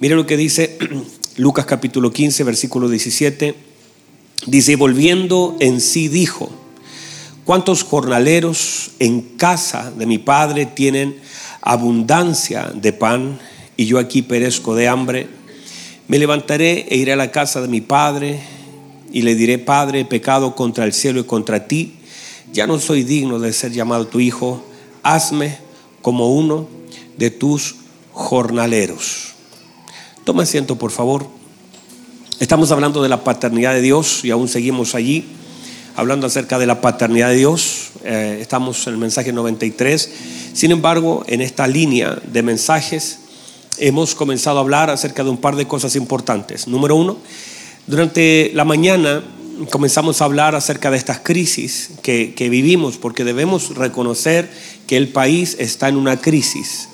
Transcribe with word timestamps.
Mire 0.00 0.16
lo 0.16 0.26
que 0.26 0.36
dice 0.36 0.76
Lucas 1.36 1.66
capítulo 1.66 2.12
15, 2.12 2.42
versículo 2.42 2.88
17. 2.88 3.54
Dice, 4.46 4.76
volviendo 4.76 5.56
en 5.60 5.80
sí 5.80 6.08
dijo, 6.08 6.50
¿cuántos 7.44 7.84
jornaleros 7.84 8.90
en 8.98 9.20
casa 9.20 9.92
de 9.96 10.06
mi 10.06 10.18
padre 10.18 10.66
tienen 10.66 11.16
abundancia 11.62 12.72
de 12.74 12.92
pan 12.92 13.38
y 13.76 13.86
yo 13.86 13.98
aquí 14.00 14.22
perezco 14.22 14.74
de 14.74 14.88
hambre? 14.88 15.28
Me 16.08 16.18
levantaré 16.18 16.86
e 16.90 16.96
iré 16.96 17.12
a 17.12 17.16
la 17.16 17.30
casa 17.30 17.60
de 17.60 17.68
mi 17.68 17.80
padre 17.80 18.40
y 19.12 19.22
le 19.22 19.36
diré, 19.36 19.58
Padre, 19.58 20.00
he 20.00 20.04
pecado 20.04 20.56
contra 20.56 20.84
el 20.84 20.92
cielo 20.92 21.20
y 21.20 21.24
contra 21.24 21.68
ti, 21.68 21.94
ya 22.52 22.66
no 22.66 22.80
soy 22.80 23.04
digno 23.04 23.38
de 23.38 23.52
ser 23.52 23.70
llamado 23.70 24.08
tu 24.08 24.18
hijo, 24.18 24.64
hazme 25.04 25.56
como 26.02 26.34
uno 26.34 26.66
de 27.16 27.30
tus 27.30 27.76
jornaleros. 28.10 29.33
Toma 30.24 30.44
asiento, 30.44 30.76
por 30.76 30.90
favor. 30.90 31.26
Estamos 32.40 32.70
hablando 32.72 33.02
de 33.02 33.10
la 33.10 33.22
paternidad 33.24 33.74
de 33.74 33.82
Dios 33.82 34.24
y 34.24 34.30
aún 34.30 34.48
seguimos 34.48 34.94
allí, 34.94 35.26
hablando 35.96 36.26
acerca 36.26 36.58
de 36.58 36.64
la 36.64 36.80
paternidad 36.80 37.28
de 37.28 37.36
Dios. 37.36 37.90
Eh, 38.04 38.38
estamos 38.40 38.86
en 38.86 38.94
el 38.94 38.98
mensaje 38.98 39.34
93. 39.34 40.10
Sin 40.54 40.70
embargo, 40.70 41.24
en 41.26 41.42
esta 41.42 41.66
línea 41.66 42.18
de 42.26 42.42
mensajes 42.42 43.18
hemos 43.76 44.14
comenzado 44.14 44.56
a 44.56 44.60
hablar 44.62 44.88
acerca 44.88 45.24
de 45.24 45.28
un 45.28 45.36
par 45.36 45.56
de 45.56 45.66
cosas 45.66 45.94
importantes. 45.94 46.68
Número 46.68 46.96
uno, 46.96 47.18
durante 47.86 48.50
la 48.54 48.64
mañana 48.64 49.22
comenzamos 49.68 50.22
a 50.22 50.24
hablar 50.24 50.54
acerca 50.54 50.90
de 50.90 50.96
estas 50.96 51.18
crisis 51.18 51.90
que, 52.00 52.32
que 52.34 52.48
vivimos, 52.48 52.96
porque 52.96 53.24
debemos 53.24 53.74
reconocer 53.74 54.50
que 54.86 54.96
el 54.96 55.08
país 55.08 55.54
está 55.58 55.90
en 55.90 55.98
una 55.98 56.18
crisis 56.18 56.88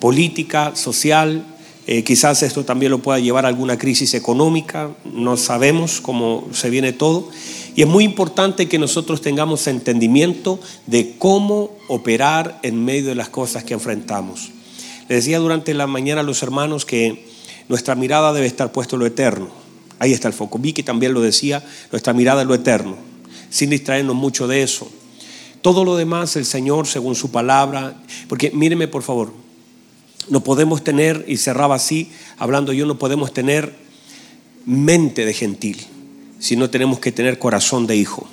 política, 0.00 0.74
social, 0.74 1.44
eh, 1.86 2.02
quizás 2.02 2.42
esto 2.42 2.64
también 2.64 2.90
lo 2.90 2.98
pueda 2.98 3.20
llevar 3.20 3.44
a 3.44 3.48
alguna 3.48 3.78
crisis 3.78 4.14
económica, 4.14 4.90
no 5.04 5.36
sabemos 5.36 6.00
cómo 6.00 6.48
se 6.52 6.68
viene 6.68 6.92
todo. 6.92 7.28
Y 7.76 7.82
es 7.82 7.88
muy 7.88 8.02
importante 8.02 8.68
que 8.68 8.78
nosotros 8.78 9.20
tengamos 9.20 9.68
entendimiento 9.68 10.58
de 10.86 11.14
cómo 11.16 11.70
operar 11.88 12.58
en 12.62 12.84
medio 12.84 13.10
de 13.10 13.14
las 13.14 13.28
cosas 13.28 13.62
que 13.62 13.74
enfrentamos. 13.74 14.50
Les 15.08 15.18
decía 15.18 15.38
durante 15.38 15.74
la 15.74 15.86
mañana 15.86 16.22
a 16.22 16.24
los 16.24 16.42
hermanos 16.42 16.84
que 16.84 17.24
nuestra 17.68 17.94
mirada 17.94 18.32
debe 18.32 18.46
estar 18.46 18.72
puesta 18.72 18.96
en 18.96 19.00
lo 19.00 19.06
eterno. 19.06 19.48
Ahí 20.00 20.12
está 20.12 20.26
el 20.26 20.34
foco. 20.34 20.58
Vicky 20.58 20.82
también 20.82 21.14
lo 21.14 21.20
decía, 21.20 21.64
nuestra 21.92 22.12
mirada 22.12 22.42
en 22.42 22.48
lo 22.48 22.54
eterno, 22.54 22.96
sin 23.48 23.70
distraernos 23.70 24.16
mucho 24.16 24.48
de 24.48 24.64
eso. 24.64 24.90
Todo 25.62 25.84
lo 25.84 25.96
demás 25.96 26.34
el 26.34 26.46
Señor, 26.46 26.88
según 26.88 27.14
su 27.14 27.30
palabra, 27.30 27.94
porque 28.28 28.50
míreme 28.50 28.88
por 28.88 29.04
favor, 29.04 29.45
no 30.28 30.42
podemos 30.42 30.82
tener, 30.82 31.24
y 31.28 31.36
cerraba 31.36 31.76
así, 31.76 32.10
hablando 32.38 32.72
yo, 32.72 32.86
no 32.86 32.98
podemos 32.98 33.32
tener 33.32 33.74
mente 34.64 35.24
de 35.24 35.32
gentil, 35.32 35.86
sino 36.38 36.70
tenemos 36.70 36.98
que 36.98 37.12
tener 37.12 37.38
corazón 37.38 37.86
de 37.86 37.96
hijo. 37.96 38.26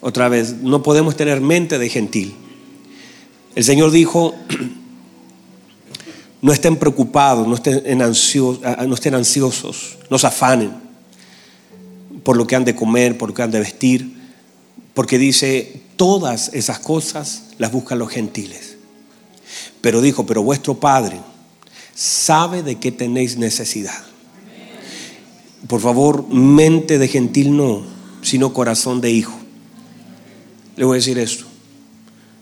Otra 0.00 0.28
vez, 0.28 0.56
no 0.62 0.82
podemos 0.82 1.16
tener 1.16 1.40
mente 1.40 1.78
de 1.78 1.88
gentil. 1.88 2.34
El 3.54 3.64
Señor 3.64 3.90
dijo, 3.90 4.34
no 6.42 6.52
estén 6.52 6.76
preocupados, 6.76 7.46
no 7.48 7.54
estén, 7.54 8.02
ansiosos, 8.02 8.62
no 8.86 8.94
estén 8.94 9.14
ansiosos, 9.14 9.98
no 10.10 10.18
se 10.18 10.26
afanen 10.26 10.88
por 12.22 12.36
lo 12.36 12.46
que 12.46 12.56
han 12.56 12.64
de 12.64 12.74
comer, 12.74 13.16
por 13.16 13.30
lo 13.30 13.34
que 13.34 13.42
han 13.42 13.50
de 13.50 13.60
vestir, 13.60 14.16
porque 14.94 15.18
dice, 15.18 15.82
todas 15.96 16.50
esas 16.52 16.78
cosas 16.78 17.44
las 17.58 17.72
buscan 17.72 17.98
los 17.98 18.10
gentiles. 18.10 18.67
Pero 19.80 20.00
dijo, 20.00 20.26
pero 20.26 20.42
vuestro 20.42 20.74
Padre 20.74 21.20
sabe 21.94 22.62
de 22.62 22.76
qué 22.76 22.92
tenéis 22.92 23.36
necesidad. 23.36 24.04
Por 25.66 25.80
favor, 25.80 26.28
mente 26.28 26.98
de 26.98 27.08
gentil 27.08 27.56
no, 27.56 27.82
sino 28.22 28.52
corazón 28.52 29.00
de 29.00 29.10
hijo. 29.10 29.36
Le 30.76 30.84
voy 30.84 30.94
a 30.94 31.00
decir 31.00 31.18
esto. 31.18 31.44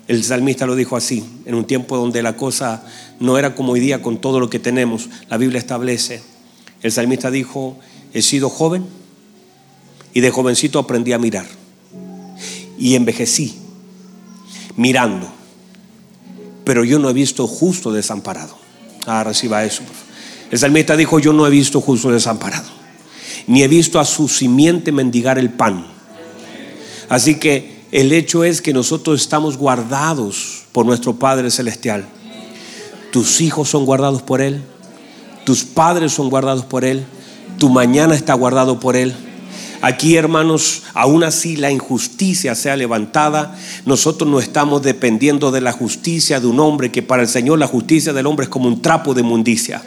El 0.09 0.23
salmista 0.23 0.67
lo 0.67 0.77
dijo 0.77 0.97
así, 0.97 1.25
en 1.47 1.55
un 1.55 1.65
tiempo 1.65 1.97
donde 1.97 2.23
la 2.23 2.37
cosa 2.37 2.85
no 3.19 3.39
era 3.39 3.55
como 3.55 3.73
hoy 3.73 3.81
día 3.81 4.03
con 4.03 4.21
todo 4.21 4.39
lo 4.39 4.51
que 4.51 4.59
tenemos. 4.59 5.09
La 5.29 5.37
Biblia 5.37 5.59
establece. 5.59 6.23
El 6.83 6.93
salmista 6.93 7.31
dijo, 7.31 7.77
he 8.13 8.23
sido 8.23 8.49
joven 8.51 8.87
y 10.13 10.21
de 10.21 10.31
jovencito 10.31 10.79
aprendí 10.79 11.13
a 11.13 11.19
mirar. 11.19 11.47
Y 12.79 12.95
envejecí 12.95 13.57
mirando 14.77 15.36
pero 16.67 16.83
yo 16.83 16.99
no 16.99 17.09
he 17.09 17.13
visto 17.13 17.47
justo 17.47 17.93
desamparado. 17.93 18.59
Ah, 19.07 19.23
reciba 19.23 19.63
eso. 19.63 19.83
El 20.51 20.59
salmista 20.59 20.97
dijo, 20.97 21.21
yo 21.21 21.33
no 21.33 21.47
he 21.47 21.51
visto 21.51 21.81
justo 21.81 22.11
desamparado, 22.11 22.67
ni 23.47 23.63
he 23.63 23.69
visto 23.69 24.01
a 24.01 24.05
su 24.05 24.27
simiente 24.27 24.91
mendigar 24.91 25.39
el 25.39 25.51
pan. 25.51 25.87
Así 27.09 27.37
que 27.37 27.85
el 27.93 28.13
hecho 28.13 28.43
es 28.43 28.61
que 28.61 28.73
nosotros 28.73 29.21
estamos 29.21 29.57
guardados 29.57 30.65
por 30.73 30.85
nuestro 30.85 31.15
Padre 31.15 31.53
Celestial. 31.53 32.09
Tus 33.13 33.41
hijos 33.41 33.69
son 33.69 33.85
guardados 33.85 34.23
por 34.23 34.41
Él, 34.41 34.61
tus 35.45 35.63
padres 35.63 36.15
son 36.15 36.31
guardados 36.31 36.65
por 36.65 36.85
Él, 36.85 37.07
tu 37.59 37.69
mañana 37.69 38.17
está 38.17 38.35
guardado 38.35 38.81
por 38.81 38.97
Él. 38.97 39.15
Aquí, 39.87 40.17
hermanos, 40.17 40.83
aún 40.95 41.23
así 41.23 41.55
la 41.55 41.71
injusticia 41.71 42.57
sea 42.57 42.75
levantada, 42.75 43.57
nosotros 43.85 44.29
no 44.29 44.41
estamos 44.41 44.83
dependiendo 44.83 45.53
de 45.53 45.61
la 45.61 45.71
justicia 45.71 46.41
de 46.41 46.49
un 46.49 46.59
hombre, 46.59 46.91
que 46.91 47.05
para 47.05 47.23
el 47.23 47.29
Señor 47.29 47.61
la 47.61 47.69
justicia 47.69 48.13
del 48.13 48.27
hombre 48.27 48.47
es 48.47 48.51
como 48.51 48.67
un 48.67 48.83
trapo 48.83 49.15
de 49.15 49.23
mundicia, 49.23 49.81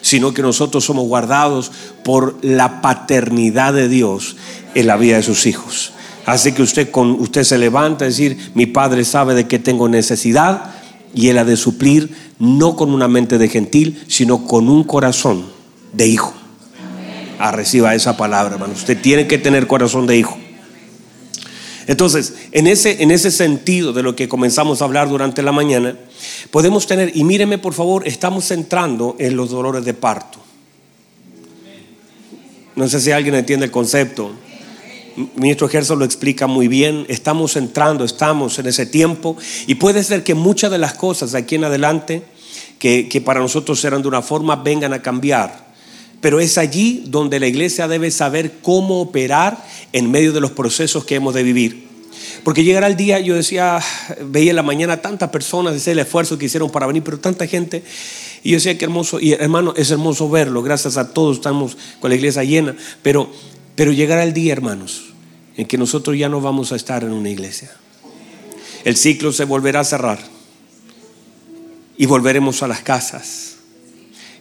sino 0.00 0.34
que 0.34 0.42
nosotros 0.42 0.84
somos 0.84 1.06
guardados 1.06 1.70
por 2.02 2.44
la 2.44 2.82
paternidad 2.82 3.72
de 3.72 3.88
Dios 3.88 4.34
en 4.74 4.88
la 4.88 4.96
vida 4.96 5.14
de 5.14 5.22
sus 5.22 5.46
hijos. 5.46 5.92
Así 6.24 6.50
que 6.50 6.62
usted, 6.62 6.90
con, 6.90 7.12
usted 7.12 7.44
se 7.44 7.56
levanta 7.56 8.04
a 8.04 8.08
decir, 8.08 8.50
mi 8.54 8.66
padre 8.66 9.04
sabe 9.04 9.34
de 9.34 9.46
que 9.46 9.60
tengo 9.60 9.88
necesidad 9.88 10.74
y 11.14 11.28
él 11.28 11.38
ha 11.38 11.44
de 11.44 11.56
suplir 11.56 12.10
no 12.40 12.74
con 12.74 12.92
una 12.92 13.06
mente 13.06 13.38
de 13.38 13.48
gentil, 13.48 14.02
sino 14.08 14.44
con 14.44 14.68
un 14.68 14.82
corazón 14.82 15.44
de 15.92 16.08
hijo 16.08 16.34
a 17.38 17.52
reciba 17.52 17.94
esa 17.94 18.16
palabra, 18.16 18.54
hermano. 18.54 18.74
Usted 18.74 19.00
tiene 19.00 19.26
que 19.26 19.38
tener 19.38 19.66
corazón 19.66 20.06
de 20.06 20.16
hijo. 20.16 20.36
Entonces, 21.86 22.34
en 22.50 22.66
ese, 22.66 23.02
en 23.02 23.10
ese 23.10 23.30
sentido 23.30 23.92
de 23.92 24.02
lo 24.02 24.16
que 24.16 24.28
comenzamos 24.28 24.82
a 24.82 24.84
hablar 24.86 25.08
durante 25.08 25.42
la 25.42 25.52
mañana, 25.52 25.96
podemos 26.50 26.86
tener, 26.86 27.12
y 27.16 27.22
míreme 27.22 27.58
por 27.58 27.74
favor, 27.74 28.06
estamos 28.08 28.50
entrando 28.50 29.14
en 29.18 29.36
los 29.36 29.50
dolores 29.50 29.84
de 29.84 29.94
parto. 29.94 30.40
No 32.74 32.88
sé 32.88 33.00
si 33.00 33.12
alguien 33.12 33.34
entiende 33.34 33.66
el 33.66 33.72
concepto. 33.72 34.32
ministro 35.36 35.68
Gerson 35.68 35.98
lo 35.98 36.04
explica 36.04 36.46
muy 36.46 36.68
bien. 36.68 37.06
Estamos 37.08 37.56
entrando, 37.56 38.04
estamos 38.04 38.58
en 38.58 38.66
ese 38.66 38.84
tiempo. 38.84 39.36
Y 39.66 39.76
puede 39.76 40.02
ser 40.02 40.24
que 40.24 40.34
muchas 40.34 40.70
de 40.70 40.78
las 40.78 40.92
cosas 40.92 41.32
de 41.32 41.38
aquí 41.38 41.54
en 41.54 41.64
adelante, 41.64 42.22
que, 42.78 43.08
que 43.08 43.20
para 43.20 43.40
nosotros 43.40 43.82
eran 43.84 44.02
de 44.02 44.08
una 44.08 44.20
forma, 44.20 44.56
vengan 44.56 44.92
a 44.92 45.00
cambiar. 45.00 45.65
Pero 46.20 46.40
es 46.40 46.58
allí 46.58 47.04
donde 47.06 47.40
la 47.40 47.46
iglesia 47.46 47.88
debe 47.88 48.10
saber 48.10 48.54
cómo 48.62 49.00
operar 49.00 49.64
en 49.92 50.10
medio 50.10 50.32
de 50.32 50.40
los 50.40 50.52
procesos 50.52 51.04
que 51.04 51.16
hemos 51.16 51.34
de 51.34 51.42
vivir. 51.42 51.86
Porque 52.42 52.64
llegará 52.64 52.86
el 52.86 52.96
día, 52.96 53.18
yo 53.20 53.34
decía, 53.34 53.80
veía 54.24 54.50
en 54.50 54.56
la 54.56 54.62
mañana 54.62 55.02
tantas 55.02 55.30
personas, 55.30 55.74
ese 55.74 55.92
el 55.92 55.98
esfuerzo 55.98 56.38
que 56.38 56.46
hicieron 56.46 56.70
para 56.70 56.86
venir, 56.86 57.02
pero 57.02 57.18
tanta 57.18 57.46
gente. 57.46 57.82
Y 58.42 58.50
yo 58.50 58.56
decía 58.56 58.78
que 58.78 58.84
hermoso, 58.84 59.20
y 59.20 59.32
hermano, 59.32 59.74
es 59.76 59.90
hermoso 59.90 60.30
verlo, 60.30 60.62
gracias 60.62 60.96
a 60.96 61.12
todos 61.12 61.38
estamos 61.38 61.76
con 62.00 62.10
la 62.10 62.16
iglesia 62.16 62.44
llena. 62.44 62.76
Pero, 63.02 63.30
pero 63.74 63.92
llegará 63.92 64.22
el 64.22 64.32
día, 64.32 64.52
hermanos, 64.52 65.14
en 65.56 65.66
que 65.66 65.78
nosotros 65.78 66.16
ya 66.16 66.28
no 66.28 66.40
vamos 66.40 66.72
a 66.72 66.76
estar 66.76 67.02
en 67.02 67.12
una 67.12 67.30
iglesia. 67.30 67.70
El 68.84 68.96
ciclo 68.96 69.32
se 69.32 69.44
volverá 69.44 69.80
a 69.80 69.84
cerrar 69.84 70.20
y 71.96 72.06
volveremos 72.06 72.62
a 72.62 72.68
las 72.68 72.82
casas 72.82 73.55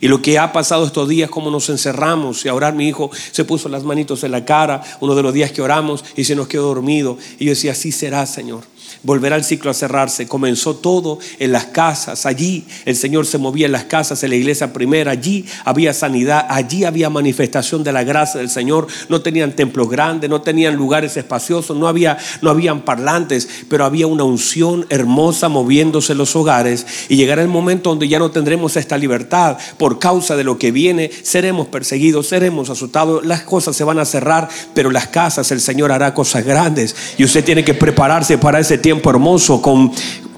y 0.05 0.07
lo 0.07 0.21
que 0.21 0.37
ha 0.37 0.53
pasado 0.53 0.85
estos 0.85 1.09
días, 1.09 1.31
como 1.31 1.49
nos 1.49 1.67
encerramos 1.67 2.45
y 2.45 2.47
a 2.47 2.53
orar, 2.53 2.75
mi 2.75 2.87
hijo 2.87 3.09
se 3.31 3.43
puso 3.43 3.69
las 3.69 3.83
manitos 3.83 4.23
en 4.23 4.29
la 4.29 4.45
cara, 4.45 4.83
uno 4.99 5.15
de 5.15 5.23
los 5.23 5.33
días 5.33 5.51
que 5.51 5.63
oramos 5.63 6.05
y 6.15 6.25
se 6.25 6.35
nos 6.35 6.47
quedó 6.47 6.67
dormido. 6.67 7.17
Y 7.39 7.45
yo 7.45 7.49
decía, 7.49 7.71
así 7.71 7.91
será, 7.91 8.23
Señor 8.27 8.74
volverá 9.03 9.35
el 9.35 9.43
ciclo 9.43 9.71
a 9.71 9.73
cerrarse. 9.73 10.27
Comenzó 10.27 10.75
todo 10.75 11.19
en 11.39 11.51
las 11.51 11.65
casas. 11.65 12.25
Allí 12.25 12.65
el 12.85 12.95
Señor 12.95 13.25
se 13.25 13.37
movía 13.37 13.65
en 13.65 13.71
las 13.71 13.85
casas, 13.85 14.23
en 14.23 14.29
la 14.31 14.35
iglesia 14.35 14.73
primera. 14.73 15.11
Allí 15.11 15.45
había 15.63 15.93
sanidad, 15.93 16.45
allí 16.49 16.83
había 16.83 17.09
manifestación 17.09 17.83
de 17.83 17.91
la 17.91 18.03
gracia 18.03 18.39
del 18.39 18.49
Señor. 18.49 18.87
No 19.09 19.21
tenían 19.21 19.53
templos 19.53 19.89
grandes, 19.89 20.29
no 20.29 20.41
tenían 20.41 20.75
lugares 20.75 21.17
espaciosos, 21.17 21.77
no, 21.77 21.87
había, 21.87 22.17
no 22.41 22.49
habían 22.49 22.81
parlantes, 22.81 23.47
pero 23.69 23.85
había 23.85 24.07
una 24.07 24.23
unción 24.23 24.85
hermosa 24.89 25.49
moviéndose 25.49 26.13
en 26.13 26.17
los 26.17 26.35
hogares. 26.35 26.85
Y 27.09 27.15
llegará 27.15 27.41
el 27.41 27.47
momento 27.47 27.89
donde 27.89 28.07
ya 28.07 28.19
no 28.19 28.31
tendremos 28.31 28.75
esta 28.77 28.97
libertad 28.97 29.57
por 29.77 29.99
causa 29.99 30.35
de 30.35 30.43
lo 30.43 30.57
que 30.57 30.71
viene. 30.71 31.11
Seremos 31.23 31.67
perseguidos, 31.67 32.27
seremos 32.27 32.69
asustados, 32.69 33.25
las 33.25 33.41
cosas 33.41 33.75
se 33.75 33.83
van 33.83 33.99
a 33.99 34.05
cerrar, 34.05 34.49
pero 34.73 34.91
las 34.91 35.07
casas 35.07 35.51
el 35.51 35.61
Señor 35.61 35.91
hará 35.91 36.13
cosas 36.13 36.45
grandes. 36.45 36.95
Y 37.17 37.23
usted 37.23 37.43
tiene 37.43 37.63
que 37.63 37.73
prepararse 37.73 38.37
para 38.37 38.59
ese 38.59 38.77
tiempo 38.77 38.94
hermoso 39.03 39.61
con 39.61 39.91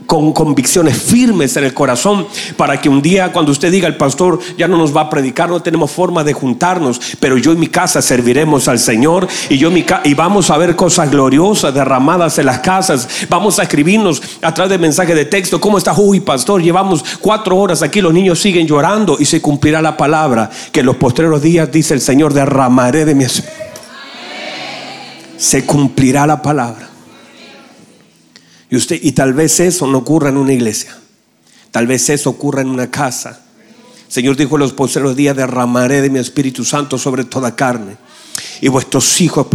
con 0.08 0.32
convicciones 0.32 0.98
firmes 0.98 1.56
en 1.58 1.66
el 1.66 1.74
corazón 1.74 2.26
para 2.56 2.82
que 2.82 2.90
un 2.90 3.02
día 3.02 3.32
cuando 3.32 3.52
usted 3.52 3.70
diga 3.70 3.88
el 3.88 3.98
pastor 3.98 4.40
ya 4.58 4.68
no 4.68 4.78
nos 4.78 4.96
va 4.96 5.02
a 5.02 5.10
predicar, 5.10 5.50
no 5.50 5.62
tenemos 5.62 5.92
forma 5.92 6.24
de 6.24 6.34
juntarnos, 6.34 7.00
pero 7.20 7.38
yo 7.38 7.52
y 7.52 7.58
mi 7.58 7.68
casa 7.68 8.02
serviremos 8.02 8.68
al 8.70 8.80
Señor 8.80 9.28
y 9.50 9.58
yo 9.58 9.70
mi 9.70 9.86
y 10.06 10.14
vamos 10.14 10.50
a 10.50 10.58
ver 10.58 10.76
cosas 10.76 11.12
gloriosas 11.12 11.74
derramadas 11.74 12.40
en 12.40 12.46
las 12.46 12.60
casas, 12.60 13.08
vamos 13.30 13.60
a 13.60 13.64
escribirnos 13.64 14.22
a 14.42 14.54
través 14.54 14.72
de 14.72 14.78
mensaje 14.78 15.14
de 15.14 15.26
texto, 15.26 15.60
¿cómo 15.60 15.78
está? 15.78 15.94
Uy, 15.94 16.22
pastor, 16.22 16.62
llevamos 16.62 17.04
cuatro 17.20 17.58
horas 17.58 17.82
aquí, 17.82 18.02
los 18.02 18.14
niños 18.14 18.40
siguen 18.40 18.66
llorando 18.66 19.18
y 19.20 19.26
se 19.26 19.42
cumplirá 19.42 19.82
la 19.82 19.98
palabra 19.98 20.50
que 20.72 20.80
en 20.80 20.86
los 20.86 20.96
postreros 20.96 21.42
días 21.42 21.70
dice 21.70 21.94
el 21.94 22.02
Señor, 22.02 22.34
derramaré 22.34 23.04
de 23.04 23.14
mi 23.14 23.26
espíritu. 23.26 23.52
Se 25.38 25.66
cumplirá 25.66 26.26
la 26.26 26.42
palabra. 26.42 26.97
Y, 28.70 28.76
usted, 28.76 29.00
y 29.02 29.14
tal 29.14 29.34
vez 29.34 29.60
eso 29.60 29.88
no 29.88 30.00
ocurra 30.00 30.30
en 30.30 30.38
una 30.38 30.54
iglesia. 30.54 30.98
Tal 31.72 31.88
vez 31.88 32.10
eso 32.10 32.30
ocurra 32.30 32.62
en 32.62 32.70
una 32.70 32.90
casa. 32.90 33.42
Señor 34.08 34.36
dijo 34.36 34.56
en 34.56 34.62
los 34.62 34.74
postreros 34.74 35.16
días, 35.16 35.36
derramaré 35.36 36.02
de 36.02 36.10
mi 36.10 36.20
Espíritu 36.20 36.64
Santo 36.64 36.98
sobre 36.98 37.26
toda 37.26 37.56
carne 37.56 37.98
y 38.62 38.68
vuestros 38.68 39.22
hijos 39.22 39.48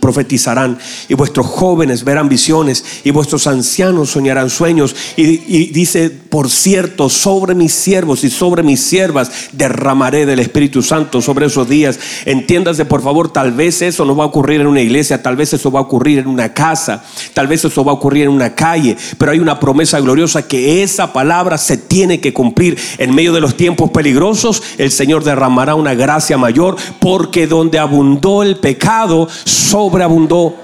profetizarán, 0.00 0.78
y 1.08 1.14
vuestros 1.14 1.46
jóvenes 1.46 2.04
verán 2.04 2.28
visiones, 2.28 2.84
y 3.04 3.10
vuestros 3.10 3.46
ancianos 3.46 4.10
soñarán 4.10 4.50
sueños. 4.50 4.94
Y, 5.16 5.34
dice, 5.68 6.10
por 6.10 6.50
cierto, 6.50 7.08
sobre 7.08 7.54
mis 7.54 7.72
siervos 7.72 8.24
y 8.24 8.30
sobre 8.30 8.62
mis 8.62 8.80
siervas 8.80 9.30
derramaré 9.52 10.26
del 10.26 10.40
Espíritu 10.40 10.82
Santo 10.82 11.20
sobre 11.20 11.46
esos 11.46 11.68
días. 11.68 11.98
Entiéndase, 12.24 12.84
por 12.84 13.02
favor, 13.02 13.32
tal 13.32 13.52
vez 13.52 13.82
eso 13.82 14.04
no 14.04 14.16
va 14.16 14.24
a 14.24 14.28
ocurrir 14.28 14.60
en 14.60 14.66
una 14.66 14.80
iglesia, 14.80 15.22
tal 15.22 15.36
vez 15.36 15.52
eso 15.52 15.70
va 15.70 15.80
a 15.80 15.82
ocurrir 15.82 16.18
en 16.18 16.26
una 16.26 16.52
casa, 16.52 17.04
tal 17.32 17.46
vez 17.46 17.64
eso 17.64 17.84
va 17.84 17.92
a 17.92 17.94
ocurrir 17.94 18.24
en 18.24 18.30
una 18.30 18.54
calle, 18.54 18.96
pero 19.18 19.32
hay 19.32 19.38
una 19.38 19.60
promesa 19.60 20.00
gloriosa 20.00 20.46
que 20.46 20.82
esa 20.82 21.12
palabra 21.12 21.58
se 21.58 21.76
tiene 21.76 22.20
que 22.20 22.32
cumplir. 22.32 22.78
En 22.98 23.14
medio 23.14 23.32
de 23.32 23.40
los 23.40 23.56
tiempos 23.56 23.90
peligrosos, 23.90 24.62
el 24.78 24.90
Señor 24.90 25.24
derramará 25.24 25.74
una 25.74 25.94
gracia 25.94 26.36
mayor, 26.36 26.76
porque 27.00 27.46
donde 27.46 27.78
abundó 27.78 28.33
el 28.42 28.56
pecado, 28.56 29.28
sobreabundó 29.44 30.56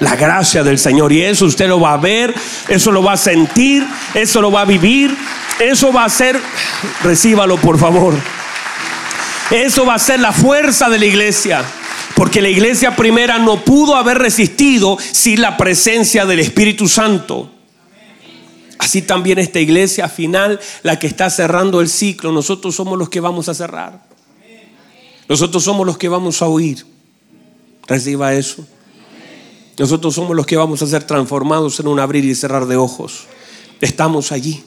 la 0.00 0.16
gracia 0.16 0.62
del 0.62 0.78
Señor. 0.78 1.12
Y 1.12 1.22
eso 1.22 1.46
usted 1.46 1.68
lo 1.68 1.80
va 1.80 1.94
a 1.94 1.98
ver, 1.98 2.34
eso 2.68 2.90
lo 2.90 3.02
va 3.02 3.12
a 3.12 3.16
sentir, 3.16 3.86
eso 4.14 4.40
lo 4.40 4.50
va 4.50 4.62
a 4.62 4.64
vivir, 4.64 5.16
eso 5.58 5.92
va 5.92 6.04
a 6.04 6.08
ser, 6.08 6.40
recíbalo 7.02 7.56
por 7.56 7.78
favor. 7.78 8.14
Eso 9.50 9.84
va 9.84 9.94
a 9.94 9.98
ser 9.98 10.20
la 10.20 10.32
fuerza 10.32 10.88
de 10.88 10.98
la 10.98 11.06
iglesia. 11.06 11.64
Porque 12.14 12.42
la 12.42 12.48
iglesia 12.48 12.96
primera 12.96 13.38
no 13.38 13.64
pudo 13.64 13.96
haber 13.96 14.18
resistido 14.18 14.98
sin 15.12 15.40
la 15.40 15.56
presencia 15.56 16.26
del 16.26 16.40
Espíritu 16.40 16.88
Santo. 16.88 17.50
Así 18.78 19.02
también 19.02 19.38
esta 19.38 19.60
iglesia 19.60 20.08
final, 20.08 20.60
la 20.82 20.98
que 20.98 21.06
está 21.06 21.28
cerrando 21.30 21.80
el 21.80 21.88
ciclo, 21.88 22.32
nosotros 22.32 22.74
somos 22.74 22.98
los 22.98 23.08
que 23.08 23.20
vamos 23.20 23.48
a 23.48 23.54
cerrar. 23.54 24.09
Nosotros 25.30 25.62
somos 25.62 25.86
los 25.86 25.96
que 25.96 26.08
vamos 26.08 26.42
a 26.42 26.48
oír. 26.48 26.84
Reciba 27.86 28.34
eso. 28.34 28.66
Nosotros 29.78 30.12
somos 30.12 30.34
los 30.34 30.44
que 30.44 30.56
vamos 30.56 30.82
a 30.82 30.88
ser 30.88 31.04
transformados 31.04 31.78
en 31.78 31.86
un 31.86 32.00
abrir 32.00 32.24
y 32.24 32.34
cerrar 32.34 32.66
de 32.66 32.74
ojos. 32.74 33.26
Estamos 33.80 34.32
allí. 34.32 34.64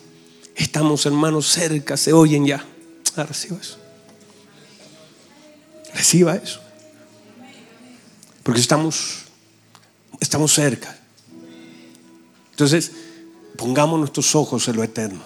Estamos 0.55 1.05
hermanos 1.05 1.47
cerca. 1.47 1.97
Se 1.97 2.13
oyen 2.13 2.45
ya. 2.45 2.65
Ah, 3.17 3.23
reciba 3.23 3.57
eso. 3.59 3.77
Reciba 5.93 6.35
eso. 6.37 6.61
Porque 8.41 8.61
estamos, 8.61 9.23
estamos 10.21 10.53
cerca. 10.53 10.97
Entonces, 12.51 12.93
pongamos 13.57 13.99
nuestros 13.99 14.33
ojos 14.33 14.65
en 14.69 14.77
lo 14.77 14.83
eterno. 14.83 15.23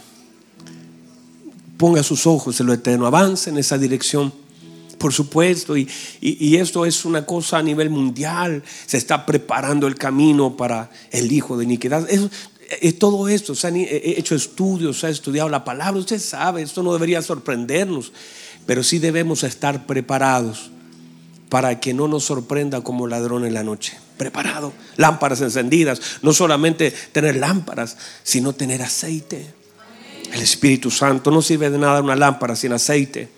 Ponga 1.78 2.02
sus 2.02 2.26
ojos 2.26 2.60
en 2.60 2.66
lo 2.66 2.74
eterno. 2.74 3.06
Avance 3.06 3.52
en 3.52 3.60
esa 3.60 3.78
dirección 3.78 4.47
por 4.98 5.14
supuesto, 5.14 5.78
y, 5.78 5.88
esto 6.58 6.86
es 6.86 7.06
una 7.06 7.26
cosa 7.26 7.58
a 7.60 7.64
nivel 7.64 7.90
mundial. 7.90 8.64
Se 8.86 8.98
está 8.98 9.26
preparando 9.26 9.88
el 9.88 9.96
camino 9.96 10.58
para 10.58 10.90
el 11.12 11.32
hijo 11.32 11.58
de 11.58 11.64
iniquidad. 11.64 12.08
Todo 13.00 13.28
esto, 13.30 13.56
se 13.56 13.68
han 13.68 13.76
hecho 13.78 14.36
estudios, 14.36 15.00
se 15.00 15.08
ha 15.08 15.10
estudiado 15.10 15.50
la 15.50 15.64
palabra. 15.64 16.00
Usted 16.00 16.20
sabe, 16.20 16.62
esto 16.62 16.84
no 16.84 16.94
debería 16.94 17.22
sorprendernos, 17.22 18.12
pero 18.66 18.84
sí 18.84 19.00
debemos 19.00 19.44
estar 19.44 19.86
preparados 19.86 20.72
para 21.50 21.80
que 21.80 21.94
no 21.94 22.08
nos 22.08 22.26
sorprenda 22.26 22.82
como 22.82 23.08
ladrón 23.08 23.46
en 23.46 23.54
la 23.54 23.64
noche. 23.64 23.98
Preparado, 24.18 24.74
lámparas 24.96 25.42
encendidas, 25.42 26.02
no 26.22 26.34
solamente 26.34 26.92
tener 27.12 27.36
lámparas, 27.38 27.98
sino 28.24 28.54
tener 28.54 28.82
aceite. 28.82 29.54
El 30.34 30.42
Espíritu 30.42 30.92
Santo 30.92 31.32
no 31.32 31.42
sirve 31.42 31.70
de 31.70 31.78
nada 31.78 32.02
una 32.02 32.16
lámpara 32.16 32.56
sin 32.56 32.74
aceite. 32.74 33.37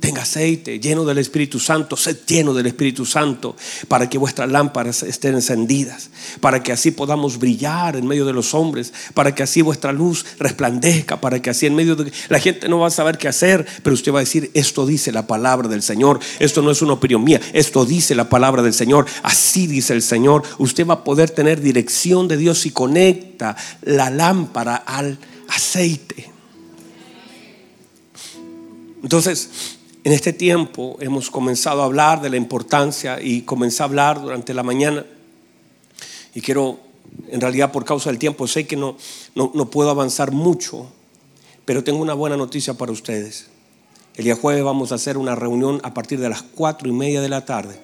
Tenga 0.00 0.22
aceite 0.22 0.78
lleno 0.78 1.04
del 1.04 1.18
Espíritu 1.18 1.58
Santo, 1.58 1.96
sed 1.96 2.18
lleno 2.26 2.52
del 2.52 2.66
Espíritu 2.66 3.06
Santo 3.06 3.56
para 3.88 4.08
que 4.10 4.18
vuestras 4.18 4.50
lámparas 4.50 5.02
estén 5.02 5.34
encendidas, 5.34 6.10
para 6.40 6.62
que 6.62 6.70
así 6.70 6.90
podamos 6.90 7.38
brillar 7.38 7.96
en 7.96 8.06
medio 8.06 8.26
de 8.26 8.34
los 8.34 8.52
hombres, 8.52 8.92
para 9.14 9.34
que 9.34 9.42
así 9.42 9.62
vuestra 9.62 9.92
luz 9.92 10.26
resplandezca, 10.38 11.20
para 11.20 11.40
que 11.40 11.50
así 11.50 11.66
en 11.66 11.74
medio 11.74 11.96
de 11.96 12.12
la 12.28 12.38
gente 12.38 12.68
no 12.68 12.78
va 12.78 12.88
a 12.88 12.90
saber 12.90 13.16
qué 13.16 13.28
hacer, 13.28 13.66
pero 13.82 13.94
usted 13.94 14.12
va 14.12 14.18
a 14.18 14.20
decir, 14.20 14.50
esto 14.54 14.86
dice 14.86 15.12
la 15.12 15.26
palabra 15.26 15.68
del 15.68 15.82
Señor, 15.82 16.20
esto 16.38 16.60
no 16.60 16.70
es 16.70 16.82
una 16.82 16.92
opinión 16.92 17.24
mía, 17.24 17.40
esto 17.54 17.86
dice 17.86 18.14
la 18.14 18.28
palabra 18.28 18.62
del 18.62 18.74
Señor, 18.74 19.06
así 19.22 19.66
dice 19.66 19.94
el 19.94 20.02
Señor, 20.02 20.42
usted 20.58 20.86
va 20.86 20.94
a 20.94 21.04
poder 21.04 21.30
tener 21.30 21.60
dirección 21.60 22.28
de 22.28 22.36
Dios 22.36 22.66
y 22.66 22.70
conecta 22.70 23.56
la 23.82 24.10
lámpara 24.10 24.76
al 24.76 25.18
aceite. 25.48 26.30
Entonces, 29.02 29.75
en 30.06 30.12
este 30.12 30.32
tiempo 30.32 30.96
hemos 31.00 31.32
comenzado 31.32 31.82
a 31.82 31.84
hablar 31.84 32.22
de 32.22 32.30
la 32.30 32.36
importancia 32.36 33.20
y 33.20 33.42
comencé 33.42 33.82
a 33.82 33.86
hablar 33.86 34.22
durante 34.22 34.54
la 34.54 34.62
mañana. 34.62 35.04
Y 36.32 36.40
quiero, 36.42 36.78
en 37.26 37.40
realidad 37.40 37.72
por 37.72 37.84
causa 37.84 38.10
del 38.10 38.20
tiempo, 38.20 38.46
sé 38.46 38.68
que 38.68 38.76
no, 38.76 38.96
no, 39.34 39.50
no 39.52 39.68
puedo 39.68 39.90
avanzar 39.90 40.30
mucho, 40.30 40.86
pero 41.64 41.82
tengo 41.82 41.98
una 41.98 42.14
buena 42.14 42.36
noticia 42.36 42.74
para 42.74 42.92
ustedes. 42.92 43.48
El 44.14 44.26
día 44.26 44.36
jueves 44.36 44.62
vamos 44.62 44.92
a 44.92 44.94
hacer 44.94 45.18
una 45.18 45.34
reunión 45.34 45.80
a 45.82 45.92
partir 45.92 46.20
de 46.20 46.28
las 46.28 46.42
cuatro 46.42 46.88
y 46.88 46.92
media 46.92 47.20
de 47.20 47.28
la 47.28 47.44
tarde. 47.44 47.76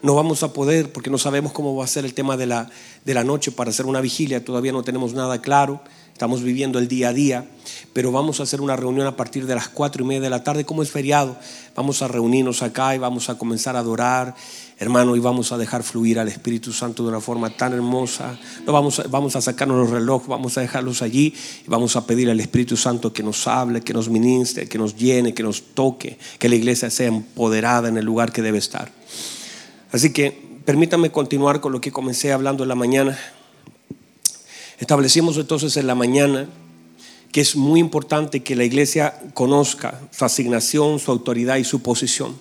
No 0.00 0.14
vamos 0.14 0.42
a 0.42 0.54
poder, 0.54 0.90
porque 0.90 1.10
no 1.10 1.18
sabemos 1.18 1.52
cómo 1.52 1.76
va 1.76 1.84
a 1.84 1.88
ser 1.88 2.06
el 2.06 2.14
tema 2.14 2.38
de 2.38 2.46
la, 2.46 2.70
de 3.04 3.12
la 3.12 3.22
noche 3.22 3.52
para 3.52 3.68
hacer 3.68 3.84
una 3.84 4.00
vigilia, 4.00 4.42
todavía 4.42 4.72
no 4.72 4.82
tenemos 4.82 5.12
nada 5.12 5.42
claro. 5.42 5.82
Estamos 6.20 6.42
viviendo 6.42 6.78
el 6.78 6.86
día 6.86 7.08
a 7.08 7.12
día, 7.14 7.46
pero 7.94 8.12
vamos 8.12 8.40
a 8.40 8.42
hacer 8.42 8.60
una 8.60 8.76
reunión 8.76 9.06
a 9.06 9.16
partir 9.16 9.46
de 9.46 9.54
las 9.54 9.70
cuatro 9.70 10.04
y 10.04 10.06
media 10.06 10.20
de 10.20 10.28
la 10.28 10.44
tarde. 10.44 10.66
Como 10.66 10.82
es 10.82 10.90
feriado, 10.90 11.38
vamos 11.74 12.02
a 12.02 12.08
reunirnos 12.08 12.60
acá 12.60 12.94
y 12.94 12.98
vamos 12.98 13.30
a 13.30 13.38
comenzar 13.38 13.74
a 13.74 13.78
adorar, 13.78 14.34
hermano, 14.78 15.16
y 15.16 15.18
vamos 15.18 15.50
a 15.50 15.56
dejar 15.56 15.82
fluir 15.82 16.18
al 16.18 16.28
Espíritu 16.28 16.74
Santo 16.74 17.04
de 17.04 17.08
una 17.08 17.22
forma 17.22 17.48
tan 17.48 17.72
hermosa. 17.72 18.38
No 18.66 18.72
vamos, 18.74 18.98
a, 18.98 19.04
vamos 19.04 19.34
a 19.34 19.40
sacarnos 19.40 19.78
los 19.78 19.88
relojes, 19.88 20.28
vamos 20.28 20.58
a 20.58 20.60
dejarlos 20.60 21.00
allí 21.00 21.32
y 21.66 21.70
vamos 21.70 21.96
a 21.96 22.06
pedir 22.06 22.28
al 22.28 22.38
Espíritu 22.38 22.76
Santo 22.76 23.14
que 23.14 23.22
nos 23.22 23.46
hable, 23.46 23.80
que 23.80 23.94
nos 23.94 24.10
ministre, 24.10 24.68
que 24.68 24.76
nos 24.76 24.96
llene, 24.96 25.32
que 25.32 25.42
nos 25.42 25.72
toque, 25.72 26.18
que 26.38 26.50
la 26.50 26.54
iglesia 26.54 26.90
sea 26.90 27.06
empoderada 27.06 27.88
en 27.88 27.96
el 27.96 28.04
lugar 28.04 28.30
que 28.30 28.42
debe 28.42 28.58
estar. 28.58 28.92
Así 29.90 30.12
que 30.12 30.60
permítame 30.66 31.10
continuar 31.10 31.62
con 31.62 31.72
lo 31.72 31.80
que 31.80 31.92
comencé 31.92 32.30
hablando 32.30 32.64
en 32.64 32.68
la 32.68 32.74
mañana. 32.74 33.18
Establecimos 34.80 35.36
entonces 35.36 35.76
en 35.76 35.86
la 35.86 35.94
mañana 35.94 36.48
que 37.32 37.42
es 37.42 37.54
muy 37.54 37.80
importante 37.80 38.42
que 38.42 38.56
la 38.56 38.64
iglesia 38.64 39.14
conozca 39.34 40.00
su 40.10 40.24
asignación, 40.24 40.98
su 40.98 41.10
autoridad 41.10 41.56
y 41.56 41.64
su 41.64 41.82
posición. 41.82 42.34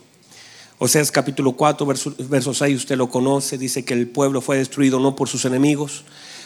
Oseas 0.77 1.11
capítulo 1.11 1.51
4, 1.51 1.85
verso, 1.85 2.15
verso 2.29 2.53
6, 2.53 2.77
usted 2.77 2.97
lo 2.97 3.09
conoce, 3.09 3.57
dice 3.57 3.83
que 3.83 3.93
el 3.93 4.07
pueblo 4.07 4.39
fue 4.39 4.57
destruido 4.57 5.01
no 5.01 5.17
por 5.17 5.27
sus 5.27 5.43
enemigos, 5.43 6.05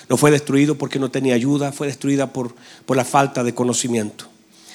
no 0.10 0.18
fue 0.18 0.32
destruido 0.32 0.80
porque 0.80 0.98
no 0.98 1.12
tenía 1.12 1.36
ayuda, 1.36 1.72
fue 1.72 1.86
destruida 1.86 2.34
por, 2.34 2.56
por 2.88 2.98
la 2.98 3.06
falta 3.06 3.44
de 3.44 3.54
conocimiento. 3.54 4.26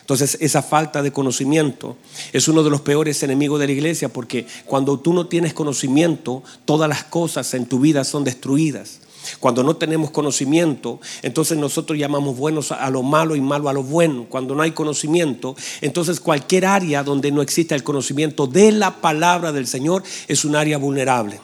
Entonces 0.01 0.39
esa 0.41 0.63
falta 0.63 1.03
de 1.03 1.13
conocimiento 1.13 1.97
es 2.33 2.47
uno 2.47 2.63
de 2.63 2.71
los 2.71 2.81
peores 2.83 3.25
enemigos 3.25 3.59
de 3.59 3.67
la 3.67 3.73
iglesia 3.73 4.09
porque 4.09 4.47
cuando 4.67 5.01
tú 5.01 5.13
no 5.13 5.27
tienes 5.27 5.53
conocimiento, 5.53 6.45
todas 6.65 6.89
las 6.89 7.03
cosas 7.03 7.53
en 7.55 7.67
tu 7.67 7.81
vida 7.81 8.05
son 8.05 8.23
destruidas. 8.23 9.01
Cuando 9.41 9.63
no 9.63 9.77
tenemos 9.77 10.11
conocimiento, 10.11 11.01
entonces 11.23 11.59
nosotros 11.59 11.99
llamamos 11.99 12.37
buenos 12.37 12.73
a 12.73 12.89
lo 12.91 13.03
malo 13.03 13.37
y 13.37 13.41
malo 13.41 13.69
a 13.69 13.73
lo 13.73 13.83
bueno. 13.83 14.27
Cuando 14.29 14.55
no 14.55 14.63
hay 14.63 14.73
conocimiento, 14.73 15.57
entonces 15.81 16.21
cualquier 16.21 16.67
área 16.67 17.03
donde 17.03 17.31
no 17.31 17.43
exista 17.43 17.75
el 17.75 17.83
conocimiento 17.83 18.47
de 18.47 18.73
la 18.73 19.01
palabra 19.01 19.53
del 19.53 19.67
Señor 19.67 20.03
es 20.29 20.45
un 20.45 20.57
área 20.57 20.79
vulnerable. 20.79 21.41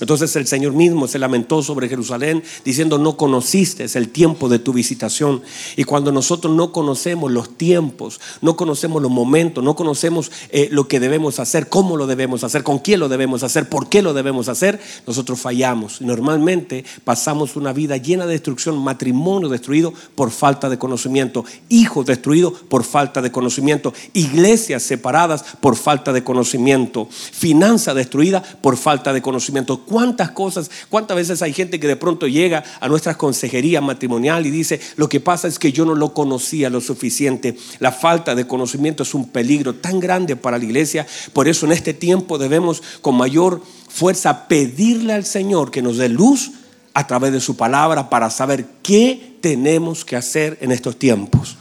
Entonces 0.00 0.34
el 0.36 0.46
Señor 0.46 0.72
mismo 0.72 1.06
se 1.06 1.18
lamentó 1.18 1.62
sobre 1.62 1.88
Jerusalén 1.88 2.42
diciendo, 2.64 2.98
no 2.98 3.16
conociste 3.16 3.86
el 3.94 4.08
tiempo 4.08 4.48
de 4.48 4.58
tu 4.58 4.72
visitación. 4.72 5.42
Y 5.76 5.84
cuando 5.84 6.12
nosotros 6.12 6.54
no 6.54 6.72
conocemos 6.72 7.30
los 7.30 7.56
tiempos, 7.56 8.20
no 8.40 8.56
conocemos 8.56 9.02
los 9.02 9.10
momentos, 9.10 9.62
no 9.62 9.76
conocemos 9.76 10.30
eh, 10.50 10.68
lo 10.70 10.88
que 10.88 11.00
debemos 11.00 11.38
hacer, 11.38 11.68
cómo 11.68 11.96
lo 11.96 12.06
debemos 12.06 12.44
hacer, 12.44 12.62
con 12.62 12.78
quién 12.78 13.00
lo 13.00 13.08
debemos 13.08 13.42
hacer, 13.42 13.68
por 13.68 13.88
qué 13.88 14.02
lo 14.02 14.14
debemos 14.14 14.48
hacer, 14.48 14.80
nosotros 15.06 15.40
fallamos. 15.40 16.00
Normalmente 16.00 16.84
pasamos 17.04 17.56
una 17.56 17.72
vida 17.72 17.96
llena 17.96 18.26
de 18.26 18.32
destrucción, 18.32 18.78
matrimonio 18.78 19.48
destruido 19.48 19.92
por 20.14 20.30
falta 20.30 20.68
de 20.68 20.78
conocimiento, 20.78 21.44
hijos 21.68 22.06
destruidos 22.06 22.54
por 22.68 22.84
falta 22.84 23.22
de 23.22 23.32
conocimiento, 23.32 23.92
iglesias 24.12 24.82
separadas 24.82 25.44
por 25.60 25.76
falta 25.76 26.12
de 26.12 26.24
conocimiento, 26.24 27.08
finanza 27.10 27.94
destruida 27.94 28.42
por 28.42 28.76
falta 28.76 29.12
de 29.12 29.22
conocimiento. 29.22 29.80
¿Cuántas 29.90 30.30
cosas, 30.30 30.70
cuántas 30.88 31.16
veces 31.16 31.42
hay 31.42 31.52
gente 31.52 31.80
que 31.80 31.88
de 31.88 31.96
pronto 31.96 32.28
llega 32.28 32.62
a 32.78 32.86
nuestras 32.86 33.16
consejerías 33.16 33.82
matrimonial 33.82 34.46
y 34.46 34.50
dice, 34.52 34.80
lo 34.94 35.08
que 35.08 35.18
pasa 35.18 35.48
es 35.48 35.58
que 35.58 35.72
yo 35.72 35.84
no 35.84 35.96
lo 35.96 36.14
conocía 36.14 36.70
lo 36.70 36.80
suficiente. 36.80 37.56
La 37.80 37.90
falta 37.90 38.36
de 38.36 38.46
conocimiento 38.46 39.02
es 39.02 39.14
un 39.14 39.30
peligro 39.30 39.74
tan 39.74 39.98
grande 39.98 40.36
para 40.36 40.58
la 40.58 40.64
iglesia. 40.64 41.08
Por 41.32 41.48
eso 41.48 41.66
en 41.66 41.72
este 41.72 41.92
tiempo 41.92 42.38
debemos 42.38 42.84
con 43.00 43.16
mayor 43.16 43.64
fuerza 43.88 44.46
pedirle 44.46 45.12
al 45.12 45.24
Señor 45.24 45.72
que 45.72 45.82
nos 45.82 45.96
dé 45.96 46.08
luz 46.08 46.52
a 46.94 47.08
través 47.08 47.32
de 47.32 47.40
su 47.40 47.56
palabra 47.56 48.08
para 48.08 48.30
saber 48.30 48.66
qué 48.84 49.38
tenemos 49.40 50.04
que 50.04 50.14
hacer 50.14 50.56
en 50.60 50.70
estos 50.70 51.00
tiempos. 51.00 51.56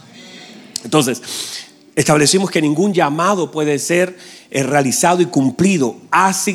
Entonces, 0.84 1.20
establecimos 1.96 2.52
que 2.52 2.62
ningún 2.62 2.94
llamado 2.94 3.50
puede 3.50 3.80
ser 3.80 4.16
eh, 4.52 4.62
realizado 4.62 5.20
y 5.20 5.26
cumplido. 5.26 5.98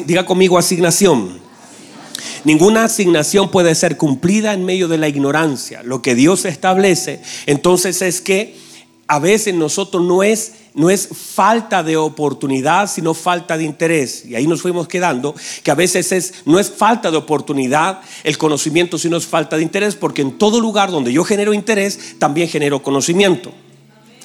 diga 0.06 0.24
conmigo 0.24 0.56
asignación. 0.56 1.42
Ninguna 2.44 2.84
asignación 2.84 3.50
puede 3.50 3.74
ser 3.74 3.96
cumplida 3.96 4.52
en 4.52 4.64
medio 4.64 4.88
de 4.88 4.98
la 4.98 5.08
ignorancia. 5.08 5.82
Lo 5.82 6.02
que 6.02 6.14
Dios 6.14 6.44
establece 6.44 7.20
entonces 7.46 8.02
es 8.02 8.20
que 8.20 8.56
a 9.06 9.18
veces 9.18 9.54
nosotros 9.54 10.02
no 10.02 10.22
es 10.22 10.52
no 10.74 10.90
es 10.90 11.08
falta 11.08 11.82
de 11.82 11.96
oportunidad, 11.96 12.90
sino 12.90 13.14
falta 13.14 13.56
de 13.56 13.64
interés. 13.64 14.24
Y 14.26 14.34
ahí 14.34 14.46
nos 14.46 14.60
fuimos 14.60 14.88
quedando, 14.88 15.34
que 15.62 15.70
a 15.70 15.76
veces 15.76 16.10
es, 16.10 16.34
no 16.44 16.58
es 16.58 16.68
falta 16.68 17.10
de 17.12 17.16
oportunidad 17.16 18.00
el 18.24 18.36
conocimiento, 18.36 18.98
sino 18.98 19.16
es 19.16 19.24
falta 19.24 19.56
de 19.56 19.62
interés, 19.62 19.94
porque 19.94 20.22
en 20.22 20.36
todo 20.36 20.60
lugar 20.60 20.90
donde 20.90 21.12
yo 21.12 21.24
genero 21.24 21.54
interés, 21.54 22.16
también 22.18 22.48
genero 22.48 22.82
conocimiento. 22.82 23.52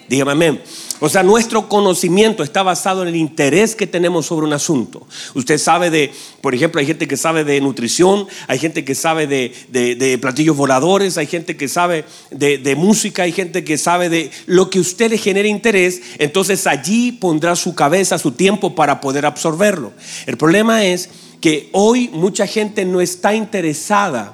Dígame 0.10 0.32
amén. 0.32 0.62
O 1.00 1.08
sea, 1.08 1.22
nuestro 1.22 1.70
conocimiento 1.70 2.42
está 2.42 2.64
basado 2.64 3.04
en 3.04 3.10
el 3.10 3.16
interés 3.16 3.76
que 3.76 3.86
tenemos 3.86 4.26
sobre 4.26 4.48
un 4.48 4.54
asunto. 4.54 5.06
Usted 5.36 5.60
sabe 5.60 5.92
de, 5.92 6.12
por 6.42 6.56
ejemplo, 6.56 6.80
hay 6.80 6.88
gente 6.88 7.08
que 7.08 7.16
sabe 7.16 7.44
de 7.44 7.62
nutrición, 7.62 8.28
hay 8.48 8.58
gente 8.58 8.84
que 8.84 8.96
sabe 8.96 9.28
de, 9.28 10.18
platillos 10.20 10.58
voladores, 10.58 11.20
hay 11.20 11.28
gente 11.28 11.56
que 11.56 11.68
sabe 11.68 12.06
de, 12.32 12.76
música, 12.76 13.22
hay 13.24 13.32
gente 13.32 13.64
que 13.64 13.78
sabe 13.78 14.10
de 14.10 14.32
lo 14.48 14.72
que 14.72 14.80
usted 14.80 15.12
le 15.12 15.20
genere 15.20 15.48
interés, 15.48 16.02
entonces 16.18 16.66
allí 16.66 17.12
pondrá 17.12 17.56
su 17.56 17.76
cabeza, 17.76 18.18
su 18.18 18.32
tiempo 18.32 18.74
para 18.74 19.00
poder 19.00 19.28
absorberlo. 19.28 19.94
El 20.26 20.38
problema 20.38 20.84
es 20.84 21.10
que 21.40 21.70
hoy 21.72 22.10
mucha 22.12 22.48
gente 22.48 22.84
no 22.84 23.00
está 23.00 23.36
interesada 23.36 24.34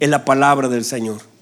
en 0.00 0.10
la 0.10 0.26
palabra 0.26 0.68
del 0.68 0.84
Señor. 0.84 1.33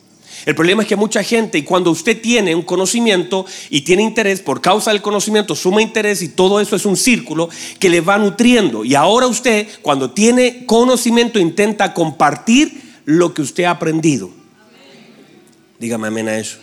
El 0.45 0.55
problema 0.55 0.83
es 0.83 0.89
que 0.89 0.97
mucha 0.97 1.23
gente, 1.23 1.59
y 1.59 1.63
cuando 1.63 1.91
usted 1.91 2.21
tiene 2.21 2.55
un 2.55 2.63
conocimiento 2.63 3.47
y 3.71 3.83
tiene 3.83 4.03
interés, 4.03 4.41
por 4.41 4.61
causa 4.61 4.91
del 4.91 5.03
conocimiento 5.03 5.55
suma 5.55 5.83
interés 5.83 6.23
y 6.23 6.29
todo 6.29 6.61
eso 6.61 6.75
es 6.75 6.85
un 6.85 6.97
círculo 6.97 7.49
que 7.79 7.89
le 7.89 8.01
va 8.01 8.19
nutriendo. 8.19 8.85
Y 8.85 8.95
ahora 8.95 9.27
usted, 9.27 9.69
cuando 9.83 10.11
tiene 10.11 10.67
conocimiento, 10.67 11.39
intenta 11.39 11.95
compartir 11.95 12.81
lo 13.05 13.35
que 13.35 13.43
usted 13.43 13.65
ha 13.65 13.71
aprendido. 13.71 14.31
Dígame 15.79 16.09
amén 16.09 16.29
a 16.29 16.39
eso. 16.39 16.59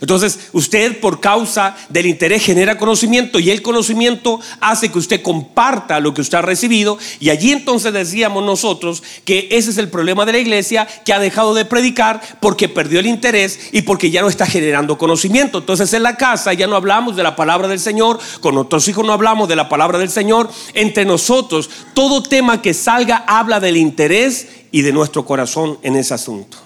Entonces, 0.00 0.38
usted 0.52 0.98
por 1.00 1.20
causa 1.20 1.76
del 1.88 2.06
interés 2.06 2.44
genera 2.44 2.78
conocimiento 2.78 3.38
y 3.38 3.50
el 3.50 3.62
conocimiento 3.62 4.40
hace 4.60 4.90
que 4.90 4.98
usted 4.98 5.22
comparta 5.22 6.00
lo 6.00 6.14
que 6.14 6.22
usted 6.22 6.38
ha 6.38 6.42
recibido. 6.42 6.98
Y 7.20 7.30
allí 7.30 7.52
entonces 7.52 7.92
decíamos 7.92 8.44
nosotros 8.44 9.02
que 9.24 9.48
ese 9.50 9.70
es 9.70 9.78
el 9.78 9.88
problema 9.88 10.24
de 10.24 10.32
la 10.32 10.38
iglesia 10.38 10.86
que 11.04 11.12
ha 11.12 11.18
dejado 11.18 11.54
de 11.54 11.64
predicar 11.64 12.20
porque 12.40 12.68
perdió 12.68 13.00
el 13.00 13.06
interés 13.06 13.70
y 13.72 13.82
porque 13.82 14.10
ya 14.10 14.22
no 14.22 14.28
está 14.28 14.46
generando 14.46 14.96
conocimiento. 14.96 15.58
Entonces 15.58 15.92
en 15.92 16.02
la 16.02 16.16
casa 16.16 16.52
ya 16.52 16.66
no 16.66 16.76
hablamos 16.76 17.16
de 17.16 17.22
la 17.22 17.36
palabra 17.36 17.68
del 17.68 17.80
Señor, 17.80 18.18
con 18.40 18.54
nuestros 18.54 18.88
hijos 18.88 19.04
no 19.04 19.12
hablamos 19.12 19.48
de 19.48 19.56
la 19.56 19.68
palabra 19.68 19.98
del 19.98 20.10
Señor. 20.10 20.50
Entre 20.74 21.04
nosotros, 21.04 21.68
todo 21.94 22.22
tema 22.22 22.62
que 22.62 22.74
salga 22.74 23.24
habla 23.26 23.60
del 23.60 23.76
interés 23.76 24.48
y 24.72 24.82
de 24.82 24.92
nuestro 24.92 25.24
corazón 25.24 25.78
en 25.82 25.96
ese 25.96 26.14
asunto. 26.14 26.56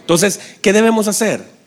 Entonces, 0.00 0.40
¿qué 0.60 0.72
debemos 0.72 1.08
hacer? 1.08 1.61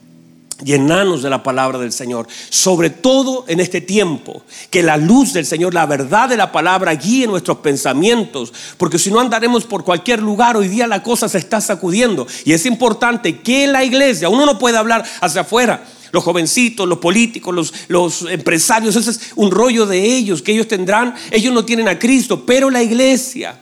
Llenarnos 0.64 1.22
de 1.22 1.30
la 1.30 1.44
palabra 1.44 1.78
del 1.78 1.92
Señor, 1.92 2.28
sobre 2.50 2.90
todo 2.90 3.46
en 3.48 3.60
este 3.60 3.82
tiempo, 3.82 4.44
que 4.70 4.84
la 4.84 4.98
luz 4.98 5.34
del 5.34 5.46
Señor, 5.46 5.74
la 5.74 5.86
verdad 5.86 6.30
de 6.30 6.38
la 6.38 6.52
palabra 6.52 6.96
guíe 6.96 7.28
nuestros 7.28 7.58
pensamientos, 7.58 8.54
porque 8.78 9.00
si 9.00 9.12
no 9.12 9.20
andaremos 9.20 9.66
por 9.66 9.84
cualquier 9.84 10.22
lugar, 10.22 10.56
hoy 10.56 10.68
día 10.68 10.88
la 10.88 11.04
cosa 11.04 11.28
se 11.28 11.38
está 11.38 11.60
sacudiendo. 11.60 12.26
Y 12.46 12.54
es 12.54 12.66
importante 12.66 13.40
que 13.40 13.68
la 13.68 13.84
iglesia, 13.84 14.30
uno 14.30 14.46
no 14.46 14.58
puede 14.58 14.78
hablar 14.78 15.04
hacia 15.22 15.42
afuera, 15.42 15.84
los 16.12 16.24
jovencitos, 16.24 16.88
los 16.88 17.00
políticos, 17.00 17.54
los, 17.54 17.74
los 17.90 18.22
empresarios, 18.30 18.96
ese 18.96 19.12
es 19.12 19.20
un 19.36 19.52
rollo 19.52 19.86
de 19.86 20.02
ellos, 20.02 20.42
que 20.42 20.54
ellos 20.54 20.68
tendrán, 20.68 21.14
ellos 21.32 21.54
no 21.54 21.66
tienen 21.66 21.90
a 21.90 22.00
Cristo, 22.00 22.46
pero 22.46 22.70
la 22.70 22.82
iglesia 22.82 23.62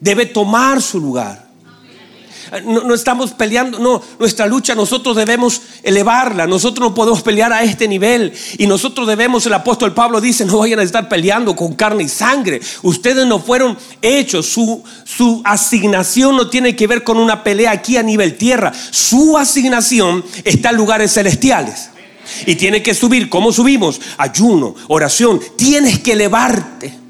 debe 0.00 0.24
tomar 0.24 0.80
su 0.80 0.98
lugar. 0.98 1.51
No, 2.64 2.92
estamos 2.92 3.32
peleando, 3.32 3.78
no, 3.78 4.02
nuestra 4.18 4.44
lucha 4.44 4.74
nosotros 4.74 5.16
debemos 5.16 5.62
elevarla, 5.82 6.46
nosotros 6.46 6.90
no 6.90 6.94
podemos 6.94 7.22
pelear 7.22 7.50
a 7.50 7.62
este 7.62 7.88
nivel 7.88 8.30
y 8.58 8.66
nosotros 8.66 9.06
debemos, 9.06 9.46
el 9.46 9.54
apóstol 9.54 9.94
Pablo 9.94 10.20
dice, 10.20 10.44
no 10.44 10.58
vayan 10.58 10.78
a 10.78 10.82
estar 10.82 11.08
peleando 11.08 11.56
con 11.56 11.72
carne 11.72 12.02
y 12.02 12.08
sangre, 12.10 12.60
ustedes 12.82 13.26
no 13.26 13.38
fueron 13.38 13.78
hechos, 14.02 14.46
su, 14.46 14.84
su 15.04 15.40
asignación 15.46 16.36
no 16.36 16.50
tiene 16.50 16.76
que 16.76 16.86
ver 16.86 17.02
con 17.04 17.16
una 17.16 17.42
pelea 17.42 17.70
aquí 17.70 17.96
a 17.96 18.02
nivel 18.02 18.36
tierra, 18.36 18.70
su 18.90 19.38
asignación 19.38 20.22
está 20.44 20.70
en 20.70 20.76
lugares 20.76 21.14
celestiales. 21.14 21.88
Y 22.46 22.54
tiene 22.54 22.82
que 22.84 22.94
subir. 22.94 23.28
¿Cómo 23.28 23.52
subimos? 23.52 24.00
Ayuno, 24.16 24.76
oración. 24.86 25.40
Tienes 25.56 25.98
que 25.98 26.12
elevarte 26.12 27.01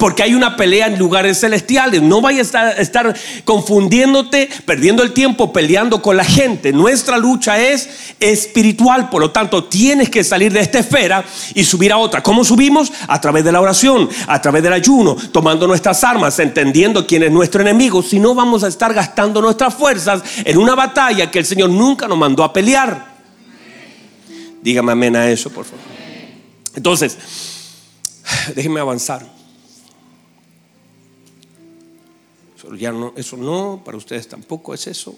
porque 0.00 0.22
hay 0.22 0.34
una 0.34 0.56
pelea 0.56 0.86
en 0.86 0.98
lugares 0.98 1.40
celestiales. 1.40 2.00
No 2.00 2.22
vayas 2.22 2.54
a 2.54 2.72
estar, 2.72 3.14
confundiéndote, 3.44 4.48
perdiendo 4.64 5.02
el 5.02 5.12
tiempo 5.12 5.52
peleando 5.52 6.00
con 6.00 6.16
la 6.16 6.24
gente. 6.24 6.72
Nuestra 6.72 7.18
lucha 7.18 7.60
es 7.60 8.14
espiritual, 8.18 9.10
por 9.10 9.20
lo 9.20 9.30
tanto 9.30 9.64
tienes 9.64 10.08
que 10.08 10.24
salir 10.24 10.54
de 10.54 10.60
esta 10.60 10.78
esfera 10.78 11.22
y 11.54 11.64
subir 11.64 11.92
a 11.92 11.98
otra. 11.98 12.22
¿Cómo 12.22 12.44
subimos? 12.44 12.90
A 13.08 13.20
través 13.20 13.44
de 13.44 13.52
la 13.52 13.60
oración, 13.60 14.08
a 14.26 14.40
través 14.40 14.62
del 14.62 14.72
ayuno, 14.72 15.14
tomando 15.32 15.66
nuestras 15.66 16.02
armas, 16.02 16.38
entendiendo 16.38 17.06
quién 17.06 17.22
es 17.24 17.30
nuestro 17.30 17.60
enemigo. 17.60 18.02
Si 18.02 18.18
no 18.18 18.34
vamos 18.34 18.64
a 18.64 18.68
estar 18.68 18.94
gastando 18.94 19.42
nuestras 19.42 19.74
fuerzas 19.74 20.22
en 20.46 20.56
una 20.56 20.74
batalla 20.74 21.30
que 21.30 21.40
el 21.40 21.44
Señor 21.44 21.68
nunca 21.68 22.08
nos 22.08 22.16
mandó 22.16 22.42
a 22.42 22.54
pelear. 22.54 23.16
Dígame 24.62 24.92
amén 24.92 25.14
a 25.14 25.30
eso, 25.30 25.50
por 25.50 25.66
favor. 25.66 25.84
Entonces, 26.74 27.18
déjenme 28.56 28.80
avanzar. 28.80 29.39
No, 32.64 33.12
eso 33.16 33.36
no, 33.36 33.82
para 33.84 33.96
ustedes 33.96 34.28
tampoco 34.28 34.74
es 34.74 34.86
eso. 34.86 35.16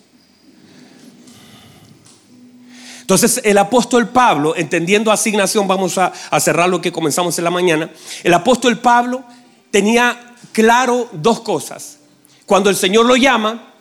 Entonces 3.00 3.40
el 3.44 3.58
apóstol 3.58 4.08
Pablo, 4.08 4.54
entendiendo 4.56 5.10
asignación, 5.10 5.66
vamos 5.66 5.98
a, 5.98 6.12
a 6.30 6.40
cerrar 6.40 6.68
lo 6.68 6.80
que 6.80 6.92
comenzamos 6.92 7.36
en 7.38 7.44
la 7.44 7.50
mañana, 7.50 7.90
el 8.22 8.32
apóstol 8.32 8.78
Pablo 8.78 9.24
tenía 9.70 10.34
claro 10.52 11.08
dos 11.12 11.40
cosas. 11.40 11.98
Cuando 12.46 12.70
el 12.70 12.76
Señor 12.76 13.06
lo 13.06 13.16
llama, 13.16 13.72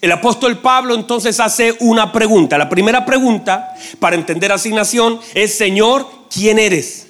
el 0.00 0.12
apóstol 0.12 0.58
Pablo 0.58 0.94
entonces 0.94 1.40
hace 1.40 1.76
una 1.80 2.10
pregunta. 2.10 2.56
La 2.56 2.68
primera 2.70 3.04
pregunta 3.04 3.74
para 3.98 4.16
entender 4.16 4.50
asignación 4.50 5.20
es, 5.34 5.56
Señor, 5.56 6.08
¿quién 6.30 6.58
eres? 6.58 7.09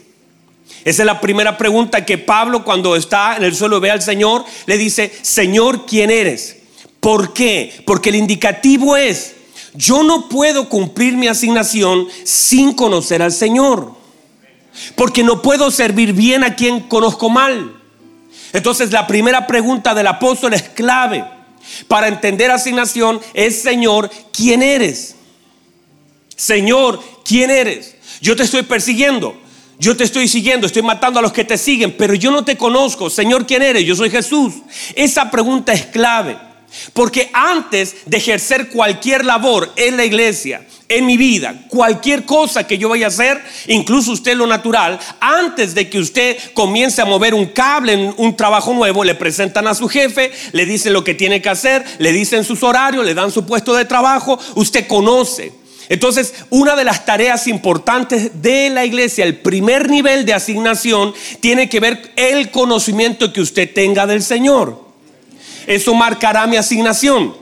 Esa 0.85 1.03
es 1.03 1.07
la 1.07 1.21
primera 1.21 1.59
pregunta 1.59 2.05
que 2.05 2.19
Pablo 2.19 2.65
cuando 2.65 2.97
está 2.97 3.37
en 3.37 3.45
el 3.45 3.55
suelo 3.55 3.81
ve 3.81 3.91
al 3.91 4.03
Señor, 4.03 4.45
le 4.67 4.79
dice, 4.79 5.13
Señor, 5.23 5.85
¿quién 5.87 6.11
eres? 6.11 6.57
¿Por 7.01 7.33
qué? 7.33 7.83
Porque 7.87 8.11
el 8.11 8.17
indicativo 8.17 8.97
es, 8.97 9.35
yo 9.75 10.03
no 10.03 10.29
puedo 10.29 10.69
cumplir 10.69 11.17
mi 11.17 11.29
asignación 11.29 12.09
sin 12.25 12.73
conocer 12.73 13.23
al 13.23 13.33
Señor. 13.33 13.95
Porque 14.95 15.23
no 15.23 15.43
puedo 15.43 15.71
servir 15.71 16.13
bien 16.13 16.45
a 16.45 16.57
quien 16.57 16.81
conozco 16.81 17.29
mal. 17.29 17.77
Entonces 18.53 18.91
la 18.91 19.07
primera 19.07 19.47
pregunta 19.47 19.95
del 19.95 20.07
apóstol 20.07 20.55
es 20.55 20.63
clave. 20.63 21.25
Para 21.89 22.09
entender 22.09 22.51
asignación 22.51 23.21
es, 23.35 23.63
Señor, 23.63 24.11
¿quién 24.33 24.63
eres? 24.63 25.15
Señor, 26.37 27.03
¿quién 27.25 27.51
eres? 27.51 27.97
Yo 28.21 28.35
te 28.35 28.43
estoy 28.43 28.63
persiguiendo. 28.63 29.39
Yo 29.81 29.97
te 29.97 30.05
estoy 30.05 30.29
siguiendo, 30.29 30.67
estoy 30.67 30.83
matando 30.83 31.21
a 31.21 31.23
los 31.23 31.33
que 31.33 31.43
te 31.43 31.57
siguen, 31.57 31.97
pero 31.97 32.13
yo 32.13 32.31
no 32.31 32.45
te 32.45 32.59
conozco. 32.59 33.09
Señor, 33.09 33.47
¿quién 33.47 33.63
eres? 33.63 33.83
Yo 33.87 33.97
soy 33.97 34.11
Jesús. 34.11 34.53
Esa 34.95 35.31
pregunta 35.31 35.73
es 35.73 35.87
clave. 35.87 36.37
Porque 36.93 37.31
antes 37.33 37.97
de 38.05 38.19
ejercer 38.19 38.69
cualquier 38.69 39.25
labor 39.25 39.73
en 39.77 39.97
la 39.97 40.05
iglesia, 40.05 40.67
en 40.87 41.07
mi 41.07 41.17
vida, 41.17 41.65
cualquier 41.69 42.27
cosa 42.27 42.67
que 42.67 42.77
yo 42.77 42.91
vaya 42.91 43.07
a 43.07 43.09
hacer, 43.09 43.43
incluso 43.69 44.13
usted 44.13 44.37
lo 44.37 44.47
natural, 44.47 45.01
antes 45.19 45.75
de 45.75 45.89
que 45.89 45.99
usted 45.99 46.37
comience 46.53 47.01
a 47.01 47.07
mover 47.07 47.33
un 47.33 47.47
cable 47.47 47.95
en 47.95 48.15
un 48.19 48.37
trabajo 48.37 48.75
nuevo, 48.75 49.03
le 49.03 49.15
presentan 49.15 49.67
a 49.67 49.75
su 49.75 49.89
jefe, 49.89 50.31
le 50.53 50.67
dicen 50.67 50.93
lo 50.93 51.05
que 51.05 51.15
tiene 51.15 51.41
que 51.41 51.49
hacer, 51.49 51.87
le 51.99 52.13
dicen 52.13 52.45
sus 52.45 52.63
horarios, 52.63 53.07
le 53.07 53.15
dan 53.15 53.31
su 53.31 53.47
puesto 53.47 53.75
de 53.75 53.87
trabajo, 53.87 54.39
usted 54.57 54.87
conoce. 54.87 55.60
Entonces, 55.91 56.35
una 56.51 56.77
de 56.77 56.85
las 56.85 57.05
tareas 57.05 57.49
importantes 57.49 58.41
de 58.41 58.71
la 58.71 58.85
iglesia, 58.85 59.25
el 59.25 59.39
primer 59.39 59.91
nivel 59.91 60.25
de 60.25 60.33
asignación, 60.33 61.13
tiene 61.41 61.69
que 61.69 61.81
ver 61.81 62.13
el 62.15 62.53
conocimiento 62.53 63.33
que 63.33 63.41
usted 63.41 63.75
tenga 63.75 64.07
del 64.07 64.23
Señor. 64.23 64.81
Eso 65.67 65.93
marcará 65.93 66.47
mi 66.47 66.57
asignación. 66.57 67.40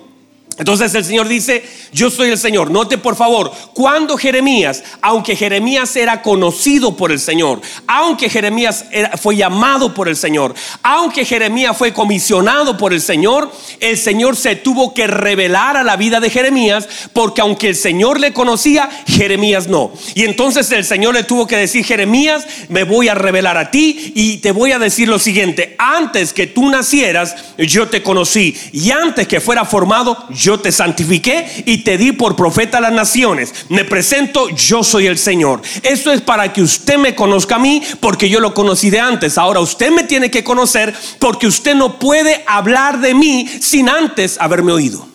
Entonces 0.59 0.95
el 0.95 1.05
Señor 1.05 1.29
dice, 1.29 1.65
yo 1.93 2.11
soy 2.11 2.31
el 2.31 2.39
Señor. 2.39 2.71
Note 2.71 2.99
por 2.99 3.17
favor, 3.17 3.53
cuando 3.75 4.17
Jeremías, 4.17 4.83
aunque 5.01 5.37
Jeremías 5.37 5.95
era 5.97 6.23
conocido 6.23 6.97
por 6.97 7.13
el 7.13 7.21
Señor, 7.21 7.61
aunque 7.87 8.29
Jeremías 8.29 8.85
fue 9.21 9.37
llamado 9.37 9.95
por 9.95 10.09
el 10.09 10.17
Señor, 10.17 10.55
aunque 10.83 11.25
Jeremías 11.25 11.77
fue 11.77 11.93
comisionado 11.93 12.77
por 12.77 12.93
el 12.93 13.01
Señor, 13.01 13.53
el 13.81 13.97
Señor 13.97 14.37
se 14.37 14.57
tuvo 14.57 14.95
que 14.95 15.07
revelar 15.07 15.77
a 15.77 15.85
la 15.85 15.97
vida 15.97 16.21
de 16.21 16.31
Jeremías, 16.31 16.89
porque 17.13 17.41
aunque 17.41 17.69
el 17.69 17.77
Señor 17.77 18.21
le 18.21 18.33
conocía, 18.33 18.89
Jeremías 19.07 19.69
no. 19.69 19.93
Y 20.15 20.25
entonces 20.25 20.71
el 20.73 20.85
Señor 20.85 21.15
le 21.15 21.25
tuvo 21.25 21.47
que 21.47 21.57
decir, 21.57 21.85
Jeremías, 21.85 22.47
me 22.69 22.85
voy 22.85 23.09
a 23.09 23.15
revelar 23.15 23.57
a 23.57 23.71
ti 23.71 24.13
y 24.15 24.39
te 24.39 24.53
voy 24.53 24.73
a 24.73 24.79
decir 24.79 25.09
lo 25.09 25.19
siguiente, 25.19 25.77
antes 25.79 26.33
que 26.33 26.47
tú 26.47 26.69
nacieras, 26.69 27.37
yo 27.59 27.89
te 27.89 28.03
conocí 28.03 28.57
y 28.73 28.91
antes 28.91 29.29
que 29.29 29.41
fuera 29.41 29.65
formado, 29.65 30.27
yo 30.31 30.48
te 30.57 30.73
santifiqué 30.73 31.65
y 31.67 31.79
te 31.79 31.99
di 31.99 32.13
por 32.13 32.35
profeta 32.35 32.79
a 32.79 32.81
las 32.81 32.93
naciones. 32.93 33.53
Me 33.69 33.85
presento, 33.85 34.49
yo 34.49 34.83
soy 34.83 35.07
el 35.07 35.19
Señor. 35.19 35.61
Esto 35.83 36.11
es 36.11 36.23
para 36.23 36.53
que 36.53 36.63
usted 36.63 36.97
me 36.97 37.15
conozca 37.15 37.57
a 37.57 37.59
mí, 37.59 37.83
porque 38.01 38.31
yo 38.31 38.41
lo 38.41 38.55
conocí 38.55 38.89
de 38.89 39.01
antes. 39.01 39.37
Ahora 39.37 39.61
usted 39.61 39.91
me 39.91 40.05
tiene 40.05 40.31
que 40.31 40.43
conocer, 40.43 40.95
porque 41.19 41.47
usted 41.47 41.75
no 41.75 41.99
puede 41.99 42.43
hablar 42.47 43.01
de 43.01 43.13
mí 43.13 43.47
sin 43.61 43.91
antes 43.91 44.39
haberme 44.41 44.73
oído. 44.73 45.07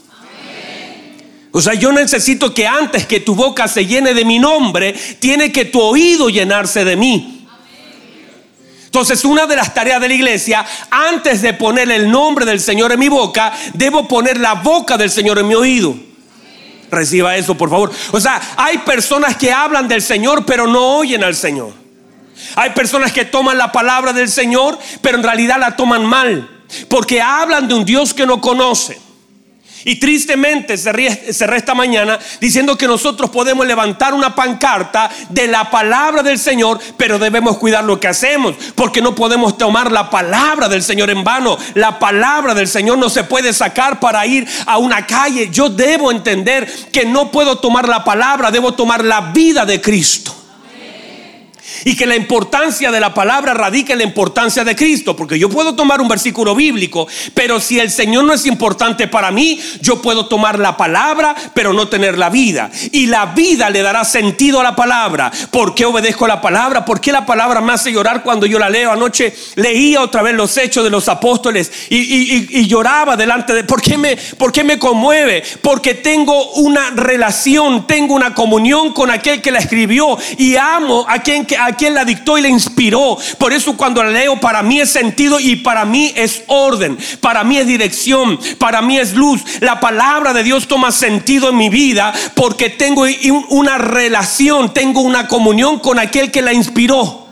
O 1.56 1.62
sea, 1.62 1.76
yo 1.76 1.92
necesito 1.92 2.54
que 2.54 2.68
antes 2.68 3.06
que 3.06 3.20
tu 3.20 3.36
boca 3.36 3.68
se 3.68 3.86
llene 3.86 4.14
de 4.14 4.26
mi 4.26 4.40
nombre, 4.40 4.94
tiene 5.20 5.52
que 5.52 5.66
tu 5.66 5.80
oído 5.80 6.30
llenarse 6.30 6.84
de 6.84 6.96
mí. 6.96 7.43
Entonces, 8.94 9.26
una 9.26 9.48
de 9.48 9.56
las 9.56 9.74
tareas 9.74 10.00
de 10.00 10.08
la 10.08 10.14
iglesia, 10.14 10.64
antes 10.92 11.42
de 11.42 11.56
poner 11.56 11.90
el 11.90 12.12
nombre 12.12 12.46
del 12.46 12.60
Señor 12.60 12.92
en 12.92 13.00
mi 13.00 13.10
boca, 13.10 13.52
debo 13.74 14.08
poner 14.08 14.40
la 14.40 14.54
boca 14.54 14.98
del 14.98 15.10
Señor 15.10 15.40
en 15.40 15.48
mi 15.48 15.56
oído. 15.56 15.96
Reciba 16.92 17.36
eso, 17.36 17.56
por 17.56 17.72
favor. 17.72 17.92
O 18.12 18.20
sea, 18.20 18.40
hay 18.56 18.78
personas 18.78 19.36
que 19.36 19.52
hablan 19.52 19.88
del 19.88 20.04
Señor, 20.04 20.46
pero 20.46 20.68
no 20.68 20.98
oyen 20.98 21.24
al 21.24 21.34
Señor. 21.34 21.74
Hay 22.56 22.70
personas 22.70 23.12
que 23.12 23.26
toman 23.26 23.58
la 23.58 23.72
palabra 23.72 24.14
del 24.14 24.30
Señor, 24.30 24.78
pero 25.02 25.18
en 25.18 25.24
realidad 25.24 25.58
la 25.60 25.76
toman 25.76 26.06
mal, 26.06 26.64
porque 26.88 27.20
hablan 27.20 27.68
de 27.68 27.74
un 27.74 27.86
Dios 27.86 28.14
que 28.14 28.28
no 28.28 28.40
conocen. 28.42 29.00
Y 29.86 29.96
tristemente 29.96 30.78
se, 30.78 30.92
resta 31.48 31.74
mañana 31.74 32.20
diciendo 32.40 32.78
que 32.78 32.88
nosotros 32.88 33.30
podemos 33.30 33.66
levantar 33.68 34.14
una 34.14 34.36
pancarta 34.36 35.10
de 35.30 35.48
la 35.48 35.70
palabra 35.70 36.24
del 36.24 36.40
Señor, 36.40 36.80
pero 36.98 37.20
debemos 37.20 37.58
cuidar 37.58 37.84
lo 37.84 38.00
que 38.00 38.08
hacemos, 38.08 38.56
porque 38.76 39.02
no 39.02 39.16
podemos 39.16 39.58
tomar 39.58 39.92
la 39.92 40.10
palabra 40.10 40.70
del 40.70 40.84
Señor 40.84 41.10
en 41.10 41.24
vano. 41.24 41.58
La 41.74 42.00
palabra 42.00 42.54
del 42.54 42.68
Señor 42.68 42.98
no 42.98 43.10
se 43.10 43.24
puede 43.24 43.54
sacar 43.54 44.00
para 44.00 44.26
ir 44.26 44.48
a 44.66 44.78
una 44.78 45.06
calle. 45.06 45.50
Yo 45.52 45.70
debo 45.70 46.12
entender 46.12 46.72
que 46.92 47.06
no 47.06 47.32
puedo 47.32 47.58
tomar 47.58 47.88
la 47.88 48.04
palabra, 48.04 48.52
debo 48.52 48.74
tomar 48.74 49.04
la 49.04 49.32
vida 49.32 49.66
de 49.66 49.82
Cristo. 49.82 50.43
Y 51.86 51.96
que 51.96 52.06
la 52.06 52.16
importancia 52.16 52.92
de 52.92 53.00
la 53.00 53.14
palabra 53.14 53.54
radica 53.54 53.94
en 53.94 54.00
la 54.00 54.06
importancia 54.06 54.64
de 54.64 54.76
Cristo. 54.76 55.16
Porque 55.16 55.40
yo 55.40 55.50
puedo 55.50 55.76
tomar 55.76 56.02
un 56.02 56.08
versículo 56.08 56.56
bíblico, 56.56 57.08
pero 57.34 57.60
si 57.60 57.80
el 57.80 57.90
Señor 57.90 58.24
no 58.26 58.34
es 58.34 58.46
importante 58.46 59.08
para 59.08 59.32
mí, 59.32 59.60
yo 59.82 60.02
puedo 60.02 60.28
tomar 60.28 60.60
la 60.60 60.78
palabra, 60.78 61.36
pero 61.54 61.74
no 61.74 61.88
tener 61.88 62.18
la 62.18 62.30
vida. 62.30 62.70
Y 62.92 63.08
la 63.08 63.28
vida 63.28 63.70
le 63.70 63.82
dará 63.82 64.04
sentido 64.04 64.60
a 64.60 64.64
la 64.64 64.76
palabra. 64.76 65.32
¿Por 65.52 65.76
qué 65.76 65.86
obedezco 65.86 66.28
la 66.28 66.42
palabra? 66.42 66.86
¿Por 66.86 67.00
qué 67.00 67.12
la 67.12 67.26
palabra 67.26 67.62
me 67.62 67.74
hace 67.74 67.92
llorar 67.92 68.24
cuando 68.24 68.46
yo 68.46 68.60
la 68.60 68.70
leo? 68.70 68.92
Anoche 68.92 69.34
leía 69.56 70.02
otra 70.02 70.22
vez 70.22 70.36
los 70.36 70.58
hechos 70.58 70.84
de 70.84 70.90
los 70.90 71.08
apóstoles 71.08 71.72
y, 71.90 72.68
lloraba 72.68 73.16
delante 73.18 73.54
de... 73.54 73.64
¿por 73.64 73.82
qué, 73.82 73.98
me, 73.98 74.16
¿Por 74.16 74.52
qué 74.52 74.64
me 74.64 74.80
conmueve? 74.80 75.44
Porque 75.62 75.94
tengo 75.96 76.52
una 76.54 76.92
relación, 76.92 77.86
tengo 77.86 78.16
una 78.16 78.34
comunión 78.34 78.94
con 78.94 79.12
aquel 79.12 79.42
que 79.42 79.52
la 79.52 79.60
escribió 79.60 80.18
y 80.38 80.56
amo 80.56 81.06
a 81.08 81.20
quien... 81.20 81.46
A 81.60 81.74
quien 81.74 81.94
la 81.94 82.06
dictó 82.06 82.38
y 82.38 82.42
la 82.42 82.50
inspiró. 82.50 83.18
Por 83.38 83.54
eso 83.54 83.76
cuando 83.76 84.04
la 84.04 84.12
leo 84.12 84.40
para 84.40 84.64
mí 84.64 84.80
es 84.80 84.92
sentido 84.92 85.40
y 85.40 85.58
para 85.58 85.86
mí 85.86 86.12
es 86.16 86.44
orden, 86.48 86.98
para 87.20 87.44
mí 87.44 87.58
es 87.58 87.68
dirección, 87.68 88.40
para 88.58 88.82
mí 88.82 88.98
es 88.98 89.14
luz. 89.14 89.42
La 89.60 89.80
palabra 89.80 90.34
de 90.34 90.44
Dios 90.44 90.68
toma 90.68 90.92
sentido 90.92 91.50
en 91.50 91.58
mi 91.58 91.70
vida 91.70 92.14
porque 92.36 92.70
tengo 92.70 93.06
una 93.50 93.78
relación, 93.78 94.74
tengo 94.74 95.02
una 95.02 95.28
comunión 95.28 95.80
con 95.80 96.00
aquel 96.00 96.32
que 96.32 96.42
la 96.42 96.54
inspiró. 96.54 97.23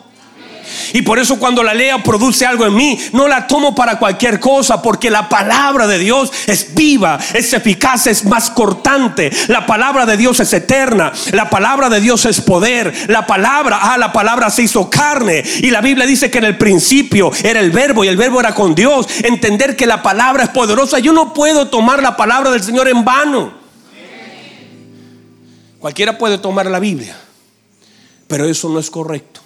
Y 0.93 1.01
por 1.01 1.19
eso 1.19 1.39
cuando 1.39 1.63
la 1.63 1.73
lea 1.73 2.01
produce 2.03 2.45
algo 2.45 2.65
en 2.65 2.75
mí, 2.75 2.99
no 3.13 3.27
la 3.27 3.47
tomo 3.47 3.73
para 3.75 3.99
cualquier 3.99 4.39
cosa, 4.39 4.81
porque 4.81 5.09
la 5.09 5.29
palabra 5.29 5.87
de 5.87 5.99
Dios 5.99 6.31
es 6.47 6.73
viva, 6.73 7.19
es 7.33 7.53
eficaz, 7.53 8.07
es 8.07 8.25
más 8.25 8.49
cortante. 8.49 9.31
La 9.47 9.65
palabra 9.65 10.05
de 10.05 10.17
Dios 10.17 10.39
es 10.39 10.53
eterna. 10.53 11.11
La 11.31 11.49
palabra 11.49 11.89
de 11.89 12.01
Dios 12.01 12.25
es 12.25 12.41
poder. 12.41 12.93
La 13.07 13.25
palabra, 13.25 13.79
ah, 13.81 13.97
la 13.97 14.11
palabra 14.11 14.49
se 14.49 14.63
hizo 14.63 14.89
carne. 14.89 15.43
Y 15.61 15.71
la 15.71 15.81
Biblia 15.81 16.05
dice 16.05 16.29
que 16.29 16.39
en 16.39 16.45
el 16.45 16.57
principio 16.57 17.31
era 17.43 17.59
el 17.59 17.71
verbo 17.71 18.03
y 18.03 18.07
el 18.07 18.17
verbo 18.17 18.39
era 18.39 18.53
con 18.53 18.75
Dios. 18.75 19.07
Entender 19.23 19.75
que 19.75 19.85
la 19.85 20.01
palabra 20.01 20.43
es 20.43 20.49
poderosa. 20.49 20.99
Yo 20.99 21.13
no 21.13 21.33
puedo 21.33 21.67
tomar 21.67 22.01
la 22.01 22.15
palabra 22.17 22.51
del 22.51 22.63
Señor 22.63 22.87
en 22.87 23.03
vano. 23.03 23.61
Cualquiera 25.79 26.15
puede 26.15 26.37
tomar 26.37 26.67
la 26.67 26.79
Biblia, 26.79 27.17
pero 28.27 28.45
eso 28.45 28.69
no 28.69 28.79
es 28.79 28.91
correcto. 28.91 29.40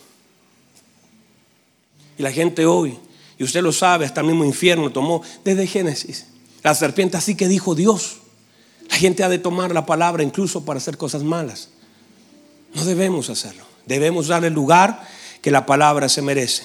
Y 2.17 2.23
la 2.23 2.31
gente 2.31 2.65
hoy, 2.65 2.97
y 3.37 3.43
usted 3.43 3.61
lo 3.61 3.71
sabe, 3.71 4.05
hasta 4.05 4.21
el 4.21 4.27
mismo 4.27 4.45
infierno 4.45 4.91
tomó 4.91 5.21
desde 5.43 5.67
Génesis. 5.67 6.27
La 6.63 6.73
serpiente 6.73 7.17
así 7.17 7.35
que 7.35 7.47
dijo 7.47 7.75
Dios. 7.75 8.17
La 8.89 8.95
gente 8.95 9.23
ha 9.23 9.29
de 9.29 9.39
tomar 9.39 9.73
la 9.73 9.85
palabra 9.85 10.23
incluso 10.23 10.63
para 10.63 10.77
hacer 10.77 10.97
cosas 10.97 11.23
malas. 11.23 11.69
No 12.73 12.85
debemos 12.85 13.29
hacerlo. 13.29 13.63
Debemos 13.85 14.27
darle 14.27 14.47
el 14.47 14.53
lugar 14.53 15.07
que 15.41 15.51
la 15.51 15.65
palabra 15.65 16.09
se 16.09 16.21
merece. 16.21 16.63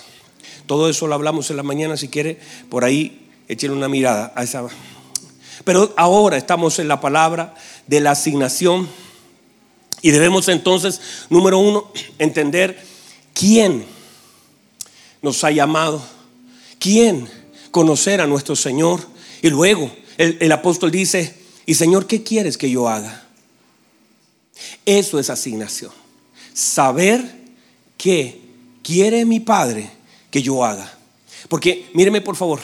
Todo 0.67 0.89
eso 0.89 1.07
lo 1.07 1.15
hablamos 1.15 1.51
en 1.51 1.57
la 1.57 1.63
mañana. 1.63 1.97
Si 1.97 2.09
quiere, 2.09 2.39
por 2.69 2.85
ahí 2.85 3.29
échale 3.49 3.73
una 3.73 3.89
mirada 3.89 4.33
a 4.37 4.43
esa. 4.43 4.67
Pero 5.65 5.93
ahora 5.97 6.37
estamos 6.37 6.79
en 6.79 6.89
la 6.89 7.01
palabra 7.01 7.55
de 7.87 8.01
la 8.01 8.13
asignación. 8.13 8.89
Y 10.03 10.11
debemos 10.11 10.49
entonces, 10.49 11.01
número 11.29 11.59
uno, 11.59 11.93
entender 12.19 12.83
quién 13.35 13.85
nos 15.23 15.45
ha 15.45 15.51
llamado. 15.51 16.03
¿Quién? 16.79 17.29
Conocer 17.71 18.21
a 18.21 18.27
nuestro 18.27 18.57
Señor. 18.57 19.01
Y 19.43 19.51
luego 19.51 19.91
el, 20.17 20.53
apóstol 20.53 20.91
dice, 20.91 21.35
y 21.67 21.75
Señor, 21.75 22.07
¿qué 22.07 22.23
quieres 22.23 22.59
que 22.59 22.71
yo 22.71 22.89
haga? 22.89 23.27
Eso 24.85 25.19
es 25.19 25.31
asignación. 25.31 25.93
Saber 26.53 27.23
qué 27.97 28.41
quiere 28.83 29.25
mi 29.25 29.41
Padre 29.41 29.91
que 30.31 30.43
yo 30.43 30.65
haga. 30.65 30.93
Porque 31.49 31.89
míreme 31.95 32.21
por 32.21 32.37
favor, 32.37 32.61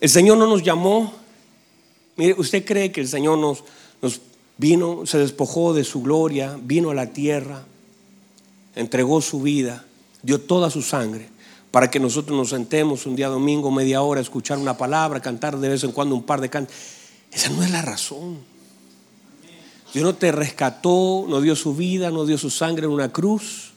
el 0.00 0.08
Señor 0.08 0.38
no 0.38 0.46
nos 0.46 0.62
llamó. 0.62 1.12
Mire, 2.16 2.34
¿usted 2.38 2.64
cree 2.64 2.92
que 2.92 3.00
el 3.00 3.08
Señor 3.08 3.38
nos, 3.38 3.64
nos 4.00 4.20
vino, 4.56 5.04
se 5.06 5.18
despojó 5.18 5.74
de 5.74 5.84
su 5.84 6.02
gloria, 6.02 6.58
vino 6.62 6.90
a 6.90 6.94
la 6.94 7.12
tierra, 7.12 7.64
entregó 8.74 9.20
su 9.20 9.42
vida, 9.42 9.84
dio 10.22 10.40
toda 10.40 10.70
su 10.70 10.82
sangre 10.82 11.28
para 11.70 11.90
que 11.90 12.00
nosotros 12.00 12.36
nos 12.36 12.50
sentemos 12.50 13.06
un 13.06 13.16
día 13.16 13.28
domingo, 13.28 13.70
media 13.70 14.02
hora, 14.02 14.20
escuchar 14.20 14.58
una 14.58 14.76
palabra, 14.76 15.20
cantar 15.20 15.58
de 15.58 15.68
vez 15.68 15.84
en 15.84 15.92
cuando 15.92 16.14
un 16.14 16.24
par 16.24 16.40
de 16.40 16.50
cantos. 16.50 16.74
Esa 17.30 17.50
no 17.50 17.62
es 17.62 17.70
la 17.70 17.82
razón. 17.82 18.38
Dios 19.92 20.04
no 20.04 20.14
te 20.14 20.32
rescató, 20.32 21.26
no 21.28 21.40
dio 21.40 21.56
su 21.56 21.74
vida, 21.74 22.10
no 22.10 22.26
dio 22.26 22.38
su 22.38 22.50
sangre 22.50 22.86
en 22.86 22.92
una 22.92 23.12
cruz 23.12 23.72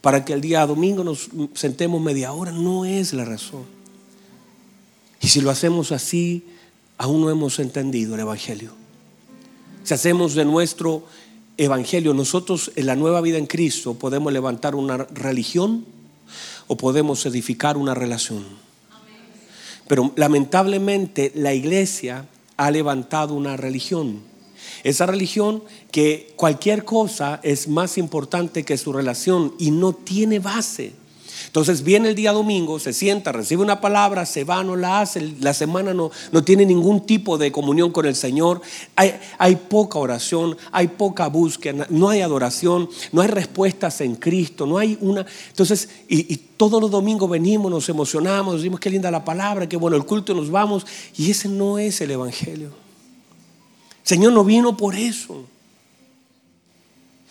para 0.00 0.24
que 0.24 0.34
el 0.34 0.40
día 0.40 0.66
domingo 0.66 1.04
nos 1.04 1.30
sentemos 1.54 2.00
media 2.00 2.32
hora. 2.32 2.52
No 2.52 2.84
es 2.84 3.12
la 3.12 3.24
razón. 3.24 3.64
Y 5.20 5.28
si 5.28 5.40
lo 5.40 5.50
hacemos 5.50 5.92
así, 5.92 6.44
aún 6.98 7.22
no 7.22 7.30
hemos 7.30 7.58
entendido 7.58 8.14
el 8.14 8.20
Evangelio. 8.20 8.72
Si 9.82 9.94
hacemos 9.94 10.34
de 10.34 10.44
nuestro 10.44 11.04
Evangelio, 11.56 12.12
nosotros 12.14 12.72
en 12.76 12.86
la 12.86 12.96
nueva 12.96 13.20
vida 13.20 13.38
en 13.38 13.46
Cristo 13.46 13.94
podemos 13.94 14.32
levantar 14.32 14.74
una 14.74 14.98
religión 14.98 15.86
o 16.66 16.76
podemos 16.76 17.24
edificar 17.26 17.76
una 17.76 17.94
relación. 17.94 18.44
Pero 19.86 20.12
lamentablemente 20.16 21.32
la 21.34 21.52
iglesia 21.52 22.26
ha 22.56 22.70
levantado 22.70 23.34
una 23.34 23.56
religión. 23.56 24.22
Esa 24.82 25.06
religión 25.06 25.62
que 25.90 26.32
cualquier 26.36 26.84
cosa 26.84 27.40
es 27.42 27.68
más 27.68 27.98
importante 27.98 28.64
que 28.64 28.78
su 28.78 28.92
relación 28.92 29.54
y 29.58 29.70
no 29.70 29.92
tiene 29.92 30.38
base. 30.38 30.92
Entonces 31.54 31.84
viene 31.84 32.08
el 32.08 32.16
día 32.16 32.32
domingo, 32.32 32.80
se 32.80 32.92
sienta, 32.92 33.30
recibe 33.30 33.62
una 33.62 33.80
palabra, 33.80 34.26
se 34.26 34.42
va, 34.42 34.64
no 34.64 34.74
la 34.74 35.02
hace, 35.02 35.34
la 35.38 35.54
semana 35.54 35.94
no, 35.94 36.10
no 36.32 36.42
tiene 36.42 36.66
ningún 36.66 37.06
tipo 37.06 37.38
de 37.38 37.52
comunión 37.52 37.92
con 37.92 38.06
el 38.06 38.16
Señor, 38.16 38.60
hay, 38.96 39.14
hay 39.38 39.54
poca 39.54 40.00
oración, 40.00 40.56
hay 40.72 40.88
poca 40.88 41.28
búsqueda, 41.28 41.86
no 41.90 42.08
hay 42.08 42.22
adoración, 42.22 42.88
no 43.12 43.22
hay 43.22 43.28
respuestas 43.28 44.00
en 44.00 44.16
Cristo, 44.16 44.66
no 44.66 44.78
hay 44.78 44.98
una... 45.00 45.24
Entonces, 45.50 45.90
y, 46.08 46.38
todos 46.56 46.82
los 46.82 46.90
domingos 46.90 47.30
venimos, 47.30 47.70
nos 47.70 47.88
emocionamos, 47.88 48.56
decimos 48.56 48.80
qué 48.80 48.90
linda 48.90 49.08
la 49.12 49.24
palabra, 49.24 49.68
qué 49.68 49.76
bueno 49.76 49.96
el 49.96 50.04
culto, 50.04 50.34
nos 50.34 50.50
vamos, 50.50 50.84
y 51.16 51.30
ese 51.30 51.48
no 51.48 51.78
es 51.78 52.00
el 52.00 52.10
Evangelio. 52.10 52.70
El 52.70 54.08
Señor 54.08 54.32
no 54.32 54.42
vino 54.42 54.76
por 54.76 54.96
eso. 54.96 55.44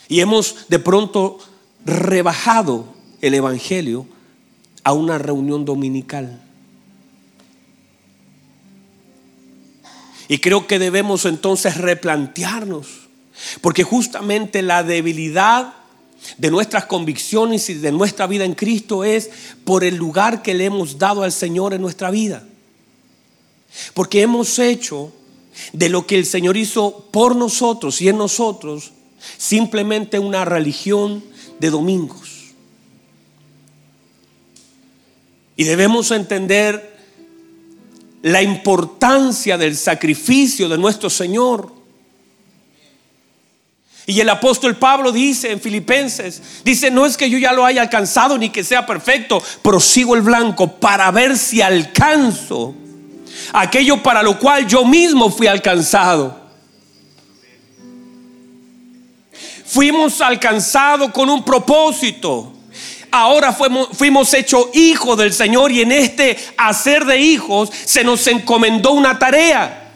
Y 0.08 0.22
hemos 0.22 0.70
de 0.70 0.80
pronto 0.80 1.40
rebajado 1.86 2.93
el 3.24 3.34
Evangelio 3.34 4.06
a 4.84 4.92
una 4.92 5.18
reunión 5.18 5.64
dominical. 5.64 6.42
Y 10.28 10.40
creo 10.40 10.68
que 10.68 10.78
debemos 10.78 11.24
entonces 11.24 11.78
replantearnos, 11.78 12.88
porque 13.62 13.84
justamente 13.84 14.62
la 14.62 14.84
debilidad 14.84 15.74
de 16.38 16.52
nuestras 16.52 16.86
convicciones 16.86 17.70
y 17.70 17.76
de 17.76 17.94
nuestra 17.94 18.28
vida 18.28 18.44
en 18.44 18.56
Cristo 18.56 19.06
es 19.06 19.30
por 19.64 19.86
el 19.86 19.96
lugar 19.96 20.42
que 20.42 20.54
le 20.54 20.66
hemos 20.66 20.98
dado 20.98 21.24
al 21.24 21.32
Señor 21.32 21.74
en 21.74 21.82
nuestra 21.82 22.12
vida. 22.12 22.44
Porque 23.94 24.22
hemos 24.22 24.60
hecho 24.60 25.14
de 25.72 25.88
lo 25.88 26.06
que 26.06 26.18
el 26.18 26.26
Señor 26.26 26.58
hizo 26.58 27.08
por 27.10 27.38
nosotros 27.38 28.02
y 28.02 28.10
en 28.10 28.18
nosotros 28.18 28.92
simplemente 29.38 30.20
una 30.20 30.44
religión 30.44 31.24
de 31.62 31.70
domingos. 31.70 32.33
Y 35.56 35.64
debemos 35.66 36.12
entender 36.12 36.98
la 38.24 38.42
importancia 38.42 39.58
del 39.58 39.76
sacrificio 39.76 40.70
de 40.70 40.78
nuestro 40.78 41.10
Señor. 41.10 41.72
Y 44.06 44.20
el 44.20 44.30
apóstol 44.30 44.76
Pablo 44.78 45.12
dice 45.12 45.52
en 45.52 45.62
Filipenses, 45.62 46.42
dice, 46.64 46.92
no 46.92 47.06
es 47.06 47.16
que 47.16 47.30
yo 47.30 47.38
ya 47.38 47.54
lo 47.54 47.66
haya 47.66 47.82
alcanzado 47.82 48.38
ni 48.38 48.50
que 48.50 48.64
sea 48.64 48.86
perfecto, 48.86 49.42
prosigo 49.62 50.16
el 50.16 50.22
blanco 50.22 50.68
para 50.68 51.10
ver 51.12 51.38
si 51.38 51.62
alcanzo 51.62 52.76
aquello 53.54 54.02
para 54.02 54.24
lo 54.24 54.40
cual 54.40 54.68
yo 54.68 54.86
mismo 54.86 55.30
fui 55.30 55.48
alcanzado. 55.48 56.42
Fuimos 59.66 60.22
alcanzados 60.22 61.12
con 61.12 61.30
un 61.30 61.44
propósito 61.44 62.53
ahora 63.14 63.54
fuimos, 63.54 64.34
hechos 64.34 64.70
hijos 64.74 65.18
del 65.18 65.32
Señor 65.32 65.72
y 65.72 65.82
en 65.82 65.92
este 65.92 66.36
hacer 66.58 67.06
de 67.06 67.20
hijos 67.20 67.72
se 67.86 68.04
nos 68.04 68.26
encomendó 68.28 68.92
una 68.92 69.20
tarea 69.20 69.92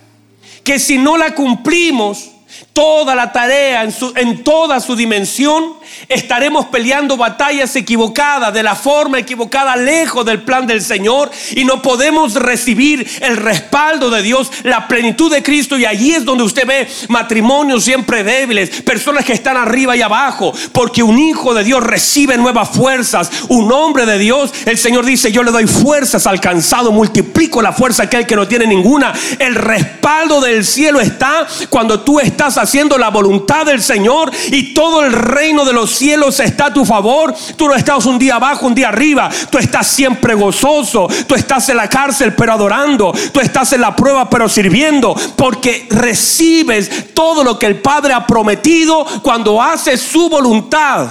que 0.63 0.77
si 0.77 0.99
no 0.99 1.17
la 1.17 1.33
cumplimos, 1.33 2.29
toda 2.73 3.15
la 3.15 3.31
tarea 3.31 3.83
en, 3.83 3.91
su, 3.91 4.11
en 4.15 4.43
toda 4.43 4.79
su 4.79 4.95
dimensión, 4.95 5.73
estaremos 6.07 6.67
peleando 6.67 7.17
batallas 7.17 7.75
equivocadas, 7.75 8.53
de 8.53 8.63
la 8.63 8.75
forma 8.75 9.19
equivocada, 9.19 9.75
lejos 9.75 10.25
del 10.25 10.41
plan 10.41 10.65
del 10.65 10.81
Señor, 10.81 11.29
y 11.55 11.65
no 11.65 11.81
podemos 11.81 12.35
recibir 12.35 13.07
el 13.21 13.37
respaldo 13.37 14.09
de 14.09 14.21
Dios, 14.21 14.51
la 14.63 14.87
plenitud 14.87 15.31
de 15.31 15.43
Cristo, 15.43 15.77
y 15.77 15.85
allí 15.85 16.13
es 16.13 16.25
donde 16.25 16.43
usted 16.43 16.65
ve 16.65 16.87
matrimonios 17.09 17.83
siempre 17.83 18.23
débiles, 18.23 18.81
personas 18.81 19.25
que 19.25 19.33
están 19.33 19.57
arriba 19.57 19.95
y 19.95 20.01
abajo, 20.01 20.53
porque 20.71 21.03
un 21.03 21.17
hijo 21.17 21.53
de 21.53 21.63
Dios 21.63 21.83
recibe 21.83 22.37
nuevas 22.37 22.69
fuerzas, 22.69 23.29
un 23.49 23.71
hombre 23.71 24.05
de 24.05 24.17
Dios, 24.17 24.53
el 24.65 24.77
Señor 24.77 25.05
dice, 25.05 25.31
yo 25.31 25.43
le 25.43 25.51
doy 25.51 25.67
fuerzas 25.67 26.27
al 26.27 26.39
cansado, 26.39 26.91
multiplico 26.91 27.61
la 27.61 27.73
fuerza 27.73 28.03
a 28.03 28.05
aquel 28.05 28.25
que 28.25 28.35
no 28.35 28.47
tiene 28.47 28.67
ninguna, 28.67 29.13
el 29.39 29.55
respaldo 29.55 30.39
del 30.41 30.65
cielo 30.65 30.99
está 30.99 31.47
cuando 31.69 32.01
tú 32.01 32.19
estás 32.19 32.36
haciendo 32.37 32.97
la 32.97 33.09
voluntad 33.09 33.65
del 33.65 33.81
Señor 33.81 34.31
y 34.51 34.73
todo 34.73 35.03
el 35.03 35.11
reino 35.11 35.65
de 35.65 35.73
los 35.73 35.91
cielos 35.91 36.39
está 36.39 36.67
a 36.67 36.73
tu 36.73 36.85
favor. 36.85 37.33
Tú 37.55 37.67
no 37.67 37.75
estás 37.75 38.05
un 38.05 38.19
día 38.19 38.35
abajo, 38.35 38.67
un 38.67 38.75
día 38.75 38.89
arriba. 38.89 39.29
Tú 39.49 39.57
estás 39.57 39.87
siempre 39.87 40.35
gozoso. 40.35 41.07
Tú 41.27 41.35
estás 41.35 41.67
en 41.69 41.77
la 41.77 41.89
cárcel 41.89 42.33
pero 42.35 42.53
adorando. 42.53 43.13
Tú 43.31 43.39
estás 43.39 43.73
en 43.73 43.81
la 43.81 43.95
prueba 43.95 44.29
pero 44.29 44.47
sirviendo. 44.47 45.15
Porque 45.35 45.87
recibes 45.89 47.13
todo 47.13 47.43
lo 47.43 47.57
que 47.57 47.65
el 47.65 47.81
Padre 47.81 48.13
ha 48.13 48.27
prometido 48.27 49.05
cuando 49.23 49.61
haces 49.61 50.01
su 50.01 50.29
voluntad. 50.29 51.09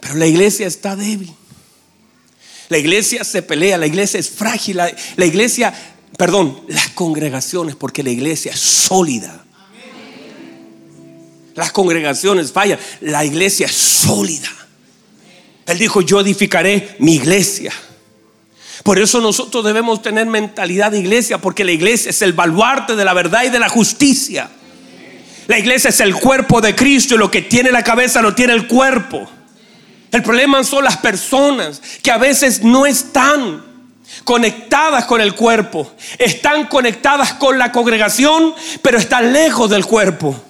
Pero 0.00 0.14
la 0.14 0.26
iglesia 0.26 0.66
está 0.66 0.94
débil. 0.94 1.32
La 2.68 2.78
iglesia 2.78 3.24
se 3.24 3.42
pelea, 3.42 3.76
la 3.76 3.86
iglesia 3.86 4.18
es 4.18 4.30
frágil, 4.30 4.78
la, 4.78 4.90
la 5.16 5.26
iglesia 5.26 5.72
perdón, 6.16 6.60
las 6.68 6.88
congregaciones, 6.90 7.76
porque 7.76 8.02
la 8.02 8.10
iglesia 8.10 8.52
es 8.52 8.60
sólida. 8.60 9.44
Las 11.54 11.70
congregaciones 11.70 12.52
fallan, 12.52 12.78
la 13.00 13.24
iglesia 13.24 13.66
es 13.66 13.72
sólida. 13.72 14.48
Él 15.66 15.78
dijo, 15.78 16.00
yo 16.00 16.20
edificaré 16.20 16.96
mi 16.98 17.14
iglesia. 17.14 17.72
Por 18.82 18.98
eso 18.98 19.20
nosotros 19.20 19.64
debemos 19.64 20.02
tener 20.02 20.26
mentalidad 20.26 20.90
de 20.90 20.98
iglesia, 20.98 21.38
porque 21.38 21.64
la 21.64 21.72
iglesia 21.72 22.10
es 22.10 22.22
el 22.22 22.32
baluarte 22.32 22.96
de 22.96 23.04
la 23.04 23.14
verdad 23.14 23.44
y 23.44 23.50
de 23.50 23.58
la 23.58 23.68
justicia. 23.68 24.50
La 25.46 25.58
iglesia 25.58 25.90
es 25.90 26.00
el 26.00 26.14
cuerpo 26.14 26.60
de 26.60 26.74
Cristo 26.74 27.14
y 27.14 27.18
lo 27.18 27.30
que 27.30 27.42
tiene 27.42 27.70
la 27.70 27.84
cabeza 27.84 28.20
lo 28.20 28.34
tiene 28.34 28.52
el 28.52 28.66
cuerpo. 28.66 29.30
El 30.10 30.22
problema 30.22 30.62
son 30.64 30.84
las 30.84 30.96
personas 30.96 31.80
que 32.02 32.10
a 32.10 32.18
veces 32.18 32.62
no 32.62 32.86
están 32.86 33.73
conectadas 34.22 35.04
con 35.06 35.20
el 35.20 35.34
cuerpo, 35.34 35.92
están 36.18 36.66
conectadas 36.66 37.34
con 37.34 37.58
la 37.58 37.72
congregación, 37.72 38.54
pero 38.82 38.98
están 38.98 39.32
lejos 39.32 39.70
del 39.70 39.84
cuerpo. 39.84 40.40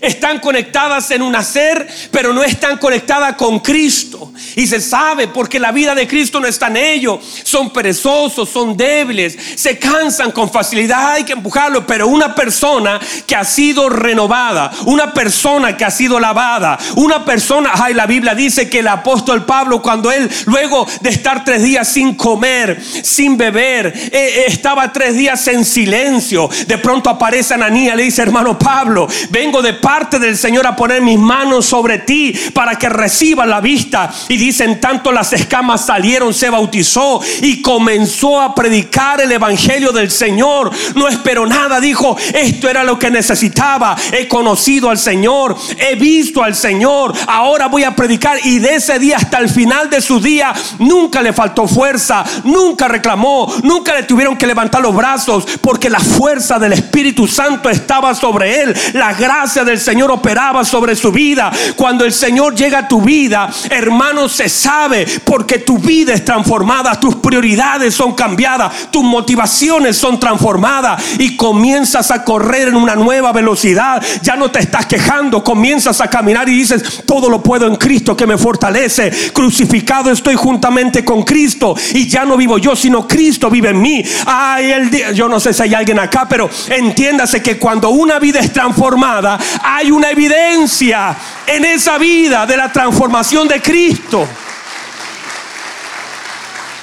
Están 0.00 0.38
conectadas 0.38 1.10
en 1.10 1.22
un 1.22 1.34
hacer, 1.34 1.88
pero 2.10 2.32
no 2.32 2.44
están 2.44 2.78
conectadas 2.78 3.34
con 3.36 3.58
Cristo. 3.60 4.32
Y 4.56 4.66
se 4.66 4.80
sabe 4.80 5.28
porque 5.28 5.58
la 5.58 5.72
vida 5.72 5.94
de 5.94 6.06
Cristo 6.06 6.40
no 6.40 6.46
está 6.46 6.68
en 6.68 6.76
ellos. 6.76 7.18
Son 7.44 7.70
perezosos, 7.70 8.48
son 8.48 8.76
débiles, 8.76 9.36
se 9.54 9.78
cansan 9.78 10.32
con 10.32 10.50
facilidad, 10.50 11.12
hay 11.12 11.24
que 11.24 11.32
empujarlo. 11.32 11.86
Pero 11.86 12.08
una 12.08 12.34
persona 12.34 13.00
que 13.26 13.36
ha 13.36 13.44
sido 13.44 13.88
renovada, 13.88 14.70
una 14.86 15.12
persona 15.12 15.76
que 15.76 15.84
ha 15.84 15.90
sido 15.90 16.20
lavada, 16.20 16.78
una 16.96 17.24
persona, 17.24 17.70
ay, 17.74 17.94
la 17.94 18.06
Biblia 18.06 18.34
dice 18.34 18.68
que 18.68 18.80
el 18.80 18.88
apóstol 18.88 19.44
Pablo, 19.44 19.82
cuando 19.82 20.10
él, 20.10 20.28
luego 20.46 20.86
de 21.00 21.10
estar 21.10 21.44
tres 21.44 21.62
días 21.62 21.88
sin 21.88 22.14
comer, 22.14 22.82
sin 23.02 23.36
beber, 23.36 23.86
eh, 23.86 24.10
eh, 24.12 24.44
estaba 24.46 24.92
tres 24.92 25.14
días 25.14 25.46
en 25.48 25.64
silencio, 25.64 26.48
de 26.66 26.78
pronto 26.78 27.10
aparece 27.10 27.54
Ananías, 27.54 27.96
le 27.96 28.04
dice, 28.04 28.22
hermano 28.22 28.58
Pablo, 28.58 29.08
vengo 29.30 29.62
de 29.62 29.74
parte 29.74 30.18
del 30.18 30.36
Señor 30.36 30.66
a 30.66 30.76
poner 30.76 31.02
mis 31.02 31.18
manos 31.18 31.66
sobre 31.66 31.98
ti 31.98 32.32
para 32.52 32.76
que 32.76 32.88
reciba 32.88 33.46
la 33.46 33.60
vista. 33.60 34.12
Y 34.28 34.36
dicen, 34.38 34.80
tanto 34.80 35.12
las 35.12 35.32
escamas 35.32 35.84
salieron, 35.84 36.32
se 36.32 36.50
bautizó 36.50 37.20
y 37.42 37.60
comenzó 37.60 38.40
a 38.40 38.54
predicar 38.54 39.20
el 39.20 39.32
Evangelio 39.32 39.92
del 39.92 40.10
Señor. 40.10 40.70
No 40.94 41.08
esperó 41.08 41.46
nada, 41.46 41.80
dijo, 41.80 42.16
esto 42.32 42.68
era 42.68 42.84
lo 42.84 42.98
que 42.98 43.10
necesitaba. 43.10 43.96
He 44.12 44.28
conocido 44.28 44.90
al 44.90 44.98
Señor, 44.98 45.56
he 45.78 45.94
visto 45.96 46.42
al 46.42 46.54
Señor, 46.54 47.12
ahora 47.26 47.66
voy 47.66 47.84
a 47.84 47.94
predicar. 47.94 48.38
Y 48.44 48.58
de 48.58 48.76
ese 48.76 48.98
día 48.98 49.16
hasta 49.16 49.38
el 49.38 49.48
final 49.48 49.90
de 49.90 50.00
su 50.00 50.20
día, 50.20 50.52
nunca 50.78 51.22
le 51.22 51.32
faltó 51.32 51.66
fuerza, 51.66 52.24
nunca 52.44 52.88
reclamó, 52.88 53.52
nunca 53.62 53.94
le 53.94 54.04
tuvieron 54.04 54.36
que 54.36 54.46
levantar 54.46 54.82
los 54.82 54.94
brazos, 54.94 55.44
porque 55.60 55.90
la 55.90 56.00
fuerza 56.00 56.58
del 56.58 56.72
Espíritu 56.72 57.26
Santo 57.26 57.68
estaba 57.68 58.14
sobre 58.14 58.62
él, 58.62 58.76
la 58.94 59.14
gracia 59.14 59.64
del 59.64 59.80
Señor 59.80 60.10
operaba 60.10 60.64
sobre 60.64 60.94
su 60.94 61.12
vida. 61.12 61.50
Cuando 61.76 62.04
el 62.04 62.12
Señor 62.12 62.54
llega 62.54 62.80
a 62.80 62.88
tu 62.88 63.02
vida, 63.02 63.50
hermano, 63.70 64.27
Se 64.28 64.48
sabe 64.48 65.06
porque 65.24 65.58
tu 65.58 65.78
vida 65.78 66.12
es 66.12 66.24
transformada, 66.24 66.98
tus 66.98 67.16
prioridades 67.16 67.94
son 67.94 68.14
cambiadas, 68.14 68.90
tus 68.90 69.02
motivaciones 69.02 69.96
son 69.96 70.20
transformadas 70.20 71.02
y 71.18 71.36
comienzas 71.36 72.10
a 72.10 72.24
correr 72.24 72.68
en 72.68 72.76
una 72.76 72.94
nueva 72.94 73.32
velocidad. 73.32 74.02
Ya 74.22 74.36
no 74.36 74.50
te 74.50 74.60
estás 74.60 74.86
quejando, 74.86 75.42
comienzas 75.42 76.00
a 76.00 76.08
caminar 76.08 76.48
y 76.48 76.52
dices, 76.52 77.02
todo 77.06 77.28
lo 77.30 77.42
puedo 77.42 77.66
en 77.66 77.76
Cristo 77.76 78.16
que 78.16 78.26
me 78.26 78.38
fortalece. 78.38 79.10
Crucificado 79.32 80.10
estoy 80.10 80.34
juntamente 80.34 81.04
con 81.04 81.22
Cristo 81.22 81.74
y 81.92 82.08
ya 82.08 82.24
no 82.24 82.36
vivo 82.36 82.58
yo, 82.58 82.76
sino 82.76 83.06
Cristo 83.06 83.50
vive 83.50 83.70
en 83.70 83.80
mí. 83.80 84.04
Ay, 84.26 84.70
el 84.72 84.90
día, 84.90 85.12
yo 85.12 85.28
no 85.28 85.40
sé 85.40 85.52
si 85.52 85.62
hay 85.62 85.74
alguien 85.74 85.98
acá, 85.98 86.26
pero 86.28 86.48
entiéndase 86.68 87.42
que 87.42 87.58
cuando 87.58 87.90
una 87.90 88.18
vida 88.18 88.40
es 88.40 88.52
transformada, 88.52 89.38
hay 89.62 89.90
una 89.90 90.10
evidencia 90.10 91.16
en 91.46 91.64
esa 91.64 91.98
vida 91.98 92.46
de 92.46 92.56
la 92.56 92.72
transformación 92.72 93.48
de 93.48 93.60
Cristo. 93.60 94.17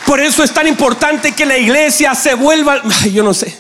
Por 0.06 0.20
eso 0.20 0.44
es 0.44 0.54
tan 0.54 0.68
importante 0.68 1.32
que 1.32 1.46
la 1.46 1.58
iglesia 1.58 2.14
se 2.14 2.36
vuelva, 2.36 2.82
yo 3.12 3.24
no 3.24 3.34
sé, 3.34 3.58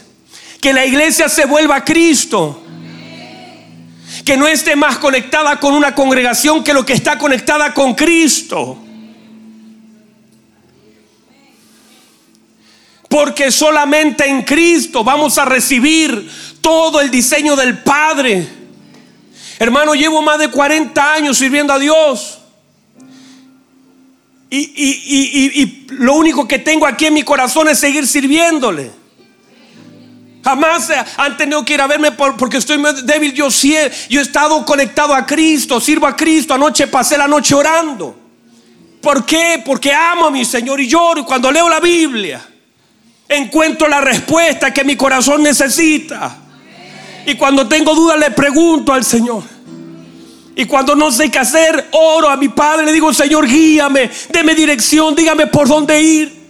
que 0.61 0.73
la 0.73 0.85
iglesia 0.85 1.27
se 1.27 1.45
vuelva 1.45 1.77
a 1.77 1.83
Cristo. 1.83 2.61
Que 4.23 4.37
no 4.37 4.47
esté 4.47 4.75
más 4.75 4.97
conectada 4.97 5.59
con 5.59 5.73
una 5.73 5.93
congregación 5.93 6.63
que 6.63 6.73
lo 6.73 6.85
que 6.85 6.93
está 6.93 7.17
conectada 7.17 7.73
con 7.73 7.93
Cristo. 7.93 8.77
Porque 13.09 13.51
solamente 13.51 14.27
en 14.27 14.41
Cristo 14.43 15.03
vamos 15.03 15.37
a 15.37 15.45
recibir 15.45 16.29
todo 16.61 17.01
el 17.01 17.11
diseño 17.11 17.55
del 17.55 17.79
Padre. 17.79 18.47
Hermano, 19.59 19.93
llevo 19.93 20.21
más 20.21 20.39
de 20.39 20.49
40 20.49 21.13
años 21.13 21.37
sirviendo 21.37 21.73
a 21.73 21.79
Dios. 21.79 22.39
Y, 24.57 25.85
lo 25.89 26.13
único 26.13 26.47
que 26.47 26.59
tengo 26.59 26.85
aquí 26.85 27.05
en 27.05 27.13
mi 27.13 27.23
corazón 27.23 27.67
es 27.67 27.79
seguir 27.79 28.07
sirviéndole. 28.07 28.91
Jamás 30.43 30.91
han 31.17 31.37
tenido 31.37 31.65
que 31.65 31.73
ir 31.73 31.81
a 31.81 31.87
verme 31.87 32.11
porque 32.11 32.57
estoy 32.57 32.81
débil. 33.03 33.33
Yo 33.33 33.49
sí, 33.49 33.75
yo 34.09 34.19
he 34.19 34.23
estado 34.23 34.63
conectado 34.63 35.15
a 35.15 35.25
Cristo, 35.25 35.81
sirvo 35.81 36.05
a 36.05 36.15
Cristo. 36.15 36.53
Anoche 36.53 36.87
pasé 36.87 37.17
la 37.17 37.27
noche 37.27 37.55
orando. 37.55 38.15
¿Por 39.01 39.25
qué? 39.25 39.61
Porque 39.65 39.91
amo 39.91 40.27
a 40.27 40.31
mi 40.31 40.45
Señor 40.45 40.79
y 40.79 40.87
lloro. 40.87 41.21
Y 41.21 41.25
cuando 41.25 41.51
leo 41.51 41.67
la 41.67 41.79
Biblia, 41.79 42.45
encuentro 43.27 43.87
la 43.87 44.01
respuesta 44.01 44.71
que 44.71 44.83
mi 44.83 44.95
corazón 44.95 45.41
necesita. 45.41 46.37
Y 47.25 47.35
cuando 47.35 47.67
tengo 47.67 47.95
dudas, 47.95 48.19
le 48.19 48.31
pregunto 48.31 48.93
al 48.93 49.03
Señor. 49.03 49.54
Y 50.55 50.65
cuando 50.65 50.95
no 50.95 51.11
sé 51.11 51.29
qué 51.29 51.39
hacer, 51.39 51.89
oro 51.91 52.29
a 52.29 52.37
mi 52.37 52.47
Padre, 52.47 52.85
le 52.85 52.93
digo, 52.93 53.13
Señor, 53.13 53.45
guíame, 53.45 54.09
deme 54.29 54.55
dirección, 54.55 55.13
dígame 55.13 55.47
por 55.47 55.67
dónde 55.67 56.01
ir. 56.01 56.45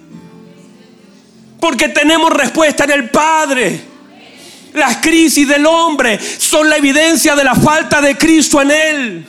Porque 1.60 1.90
tenemos 1.90 2.32
respuesta 2.32 2.84
en 2.84 2.92
el 2.92 3.10
Padre. 3.10 3.82
Las 4.74 4.98
crisis 4.98 5.48
del 5.48 5.66
hombre 5.66 6.20
son 6.20 6.70
la 6.70 6.78
evidencia 6.78 7.36
de 7.36 7.44
la 7.44 7.56
falta 7.56 8.00
de 8.02 8.16
Cristo 8.16 8.62
en 8.62 8.72
él. 8.72 9.28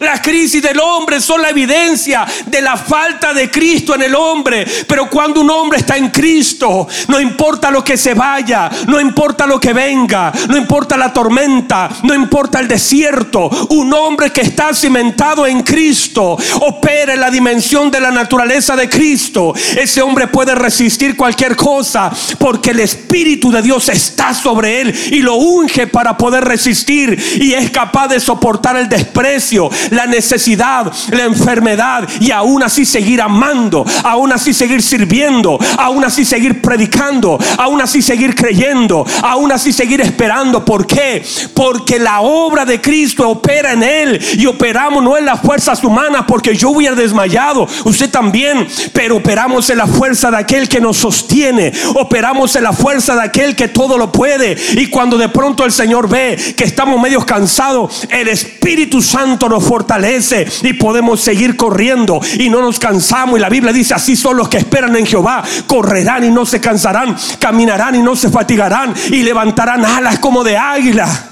Las 0.00 0.22
crisis 0.22 0.62
del 0.62 0.80
hombre 0.80 1.20
son 1.20 1.42
la 1.42 1.50
evidencia 1.50 2.26
de 2.46 2.62
la 2.62 2.78
falta 2.78 3.34
de 3.34 3.50
Cristo 3.50 3.94
en 3.94 4.00
el 4.00 4.14
hombre. 4.14 4.66
Pero 4.88 5.10
cuando 5.10 5.42
un 5.42 5.50
hombre 5.50 5.78
está 5.78 5.98
en 5.98 6.08
Cristo, 6.08 6.88
no 7.08 7.20
importa 7.20 7.70
lo 7.70 7.84
que 7.84 7.98
se 7.98 8.14
vaya, 8.14 8.70
no 8.86 8.98
importa 8.98 9.46
lo 9.46 9.60
que 9.60 9.74
venga, 9.74 10.32
no 10.48 10.56
importa 10.56 10.96
la 10.96 11.12
tormenta, 11.12 11.90
no 12.02 12.14
importa 12.14 12.60
el 12.60 12.68
desierto. 12.68 13.50
Un 13.68 13.92
hombre 13.92 14.30
que 14.30 14.40
está 14.40 14.72
cimentado 14.72 15.46
en 15.46 15.62
Cristo 15.62 16.38
opera 16.60 17.12
en 17.12 17.20
la 17.20 17.30
dimensión 17.30 17.90
de 17.90 18.00
la 18.00 18.10
naturaleza 18.10 18.74
de 18.76 18.88
Cristo. 18.88 19.52
Ese 19.76 20.00
hombre 20.00 20.28
puede 20.28 20.54
resistir 20.54 21.14
cualquier 21.14 21.56
cosa 21.56 22.10
porque 22.38 22.70
el 22.70 22.80
Espíritu 22.80 23.52
de 23.52 23.60
Dios 23.60 23.90
está 23.90 24.32
sobre 24.32 24.80
él 24.80 24.94
y 25.12 25.20
lo 25.20 25.34
unge 25.34 25.86
para 25.86 26.16
poder 26.16 26.42
resistir 26.44 27.22
y 27.38 27.52
es 27.52 27.70
capaz 27.70 28.08
de 28.08 28.18
soportar 28.18 28.76
el 28.76 28.88
desprecio, 28.88 29.68
la 29.90 30.06
necesidad, 30.06 30.92
la 31.10 31.24
enfermedad 31.24 32.08
y 32.20 32.30
aún 32.30 32.62
así 32.62 32.84
seguir 32.84 33.20
amando, 33.20 33.84
aún 34.04 34.32
así 34.32 34.52
seguir 34.52 34.82
sirviendo, 34.82 35.58
aún 35.78 36.04
así 36.04 36.24
seguir 36.24 36.60
predicando, 36.60 37.38
aún 37.58 37.80
así 37.80 38.02
seguir 38.02 38.34
creyendo, 38.34 39.06
aún 39.22 39.52
así 39.52 39.72
seguir 39.72 40.00
esperando. 40.00 40.64
¿Por 40.64 40.86
qué? 40.86 41.24
Porque 41.54 41.98
la 41.98 42.20
obra 42.20 42.64
de 42.64 42.80
Cristo 42.80 43.28
opera 43.28 43.72
en 43.72 43.82
él 43.82 44.20
y 44.38 44.46
operamos 44.46 45.02
no 45.02 45.16
en 45.16 45.26
las 45.26 45.40
fuerzas 45.40 45.82
humanas 45.84 46.24
porque 46.26 46.54
yo 46.54 46.70
hubiera 46.70 46.94
desmayado, 46.94 47.66
usted 47.84 48.10
también, 48.10 48.66
pero 48.92 49.16
operamos 49.16 49.70
en 49.70 49.78
la 49.78 49.86
fuerza 49.86 50.30
de 50.30 50.38
aquel 50.38 50.68
que 50.68 50.80
nos 50.80 50.96
sostiene, 50.98 51.72
operamos 51.94 52.54
en 52.56 52.64
la 52.64 52.72
fuerza 52.72 53.14
de 53.14 53.22
aquel 53.22 53.56
que 53.56 53.68
todo 53.68 53.98
lo 53.98 54.12
puede 54.12 54.56
y 54.74 54.86
cuando 54.86 55.16
de 55.18 55.28
pronto 55.28 55.64
el 55.64 55.72
Señor 55.72 56.08
ve 56.08 56.36
que 56.56 56.64
estamos 56.64 57.00
medio 57.00 57.24
cansados, 57.24 58.06
el 58.10 58.28
Espíritu 58.28 59.02
Santo 59.02 59.48
nos 59.48 59.64
fortalece 59.64 59.79
fortalece 59.80 60.46
y 60.62 60.74
podemos 60.74 61.20
seguir 61.22 61.56
corriendo 61.56 62.20
y 62.38 62.50
no 62.50 62.60
nos 62.60 62.78
cansamos. 62.78 63.38
Y 63.38 63.40
la 63.40 63.48
Biblia 63.48 63.72
dice, 63.72 63.94
así 63.94 64.14
son 64.14 64.36
los 64.36 64.48
que 64.48 64.58
esperan 64.58 64.94
en 64.96 65.06
Jehová, 65.06 65.42
correrán 65.66 66.24
y 66.24 66.30
no 66.30 66.44
se 66.44 66.60
cansarán, 66.60 67.16
caminarán 67.38 67.94
y 67.94 68.02
no 68.02 68.14
se 68.14 68.28
fatigarán 68.28 68.94
y 69.10 69.22
levantarán 69.22 69.84
alas 69.84 70.18
como 70.18 70.44
de 70.44 70.56
águila. 70.56 71.28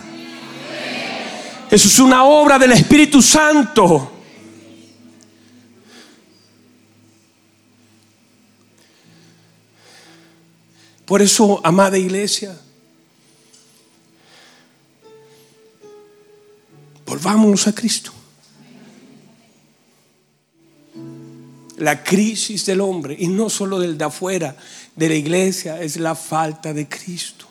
Eso 1.70 1.88
es 1.88 1.98
una 1.98 2.24
obra 2.24 2.58
del 2.58 2.72
Espíritu 2.72 3.20
Santo. 3.20 4.12
Por 11.04 11.22
eso, 11.22 11.61
amada 11.64 11.98
iglesia, 11.98 12.58
volvamos 17.06 17.66
a 17.66 17.74
Cristo. 17.74 18.17
La 21.79 22.03
crisis 22.03 22.67
del 22.67 22.81
hombre, 22.81 23.17
y 23.19 23.29
no 23.29 23.49
solo 23.49 23.79
del 23.79 23.97
de 23.97 24.05
afuera, 24.05 24.57
de 24.95 25.09
la 25.09 25.14
iglesia, 25.14 25.81
es 25.81 25.97
la 25.97 26.14
falta 26.14 26.73
de 26.73 26.88
Cristo. 26.88 27.47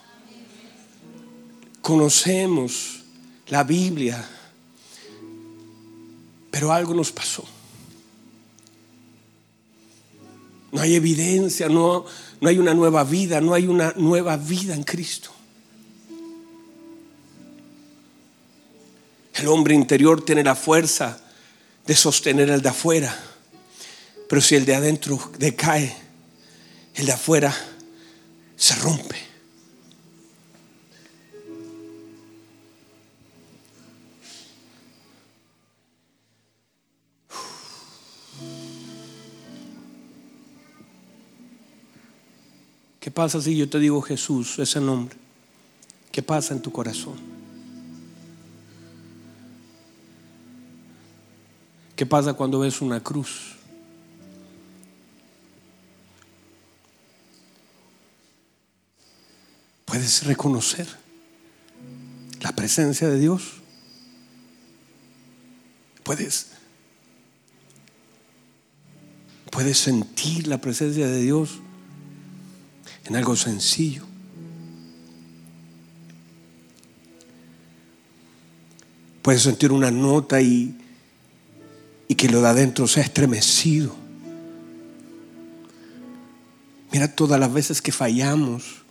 Conocemos 1.81 3.01
la 3.47 3.63
Biblia, 3.63 4.27
pero 6.51 6.73
algo 6.73 6.93
nos 6.93 7.11
pasó. 7.11 7.45
No 10.71 10.81
hay 10.81 10.95
evidencia, 10.95 11.69
no, 11.69 12.05
no 12.41 12.49
hay 12.49 12.59
una 12.59 12.73
nueva 12.73 13.03
vida, 13.05 13.39
no 13.39 13.53
hay 13.53 13.67
una 13.67 13.93
nueva 13.95 14.35
vida 14.35 14.73
en 14.73 14.83
Cristo. 14.83 15.31
El 19.35 19.47
hombre 19.47 19.75
interior 19.75 20.25
tiene 20.25 20.43
la 20.43 20.55
fuerza 20.55 21.21
de 21.85 21.95
sostener 21.95 22.49
el 22.49 22.61
de 22.61 22.69
afuera. 22.69 23.26
Pero 24.27 24.41
si 24.41 24.55
el 24.55 24.65
de 24.65 24.75
adentro 24.75 25.19
decae, 25.37 25.95
el 26.95 27.05
de 27.05 27.11
afuera 27.11 27.55
se 28.55 28.75
rompe. 28.75 29.15
¿Qué 42.99 43.11
pasa 43.11 43.41
si 43.41 43.55
yo 43.55 43.69
te 43.69 43.79
digo 43.79 44.01
Jesús, 44.01 44.59
ese 44.59 44.81
nombre? 44.81 45.15
¿Qué 46.11 46.21
pasa 46.21 46.53
en 46.53 46.61
tu 46.61 46.71
corazón? 46.71 47.15
¿Qué 51.95 52.05
pasa 52.05 52.33
cuando 52.33 52.59
ves 52.59 52.81
una 52.81 52.99
cruz? 53.01 53.56
Puedes 59.87 60.23
reconocer 60.25 60.85
la 62.41 62.51
presencia 62.51 63.07
de 63.07 63.19
Dios. 63.19 63.53
Puedes 66.03 66.47
puedes 69.49 69.79
sentir 69.79 70.45
la 70.45 70.59
presencia 70.59 71.07
de 71.07 71.21
Dios 71.21 71.61
en 73.05 73.15
algo 73.15 73.35
sencillo. 73.35 74.03
Puedes 79.23 79.41
sentir 79.41 79.71
una 79.71 79.89
nota 79.89 80.41
y, 80.41 80.77
y 82.07 82.15
que 82.15 82.29
lo 82.29 82.41
de 82.41 82.49
adentro 82.49 82.87
sea 82.87 83.03
estremecido. 83.03 83.95
Mira 86.91 87.15
todas 87.15 87.39
las 87.39 87.51
veces 87.51 87.81
que 87.81 87.91
fallamos 87.91 88.86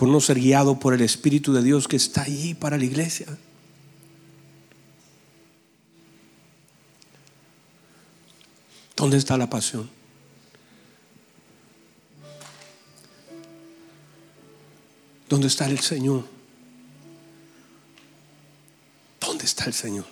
por 0.00 0.08
no 0.08 0.18
ser 0.18 0.40
guiado 0.40 0.78
por 0.78 0.94
el 0.94 1.02
Espíritu 1.02 1.52
de 1.52 1.62
Dios 1.62 1.86
que 1.86 1.96
está 1.96 2.22
allí 2.22 2.54
para 2.54 2.78
la 2.78 2.86
iglesia. 2.86 3.26
¿Dónde 8.96 9.18
está 9.18 9.36
la 9.36 9.50
pasión? 9.50 9.90
¿Dónde 15.28 15.48
está 15.48 15.66
el 15.66 15.80
Señor? 15.80 16.24
¿Dónde 19.20 19.44
está 19.44 19.66
el 19.66 19.74
Señor? 19.74 20.06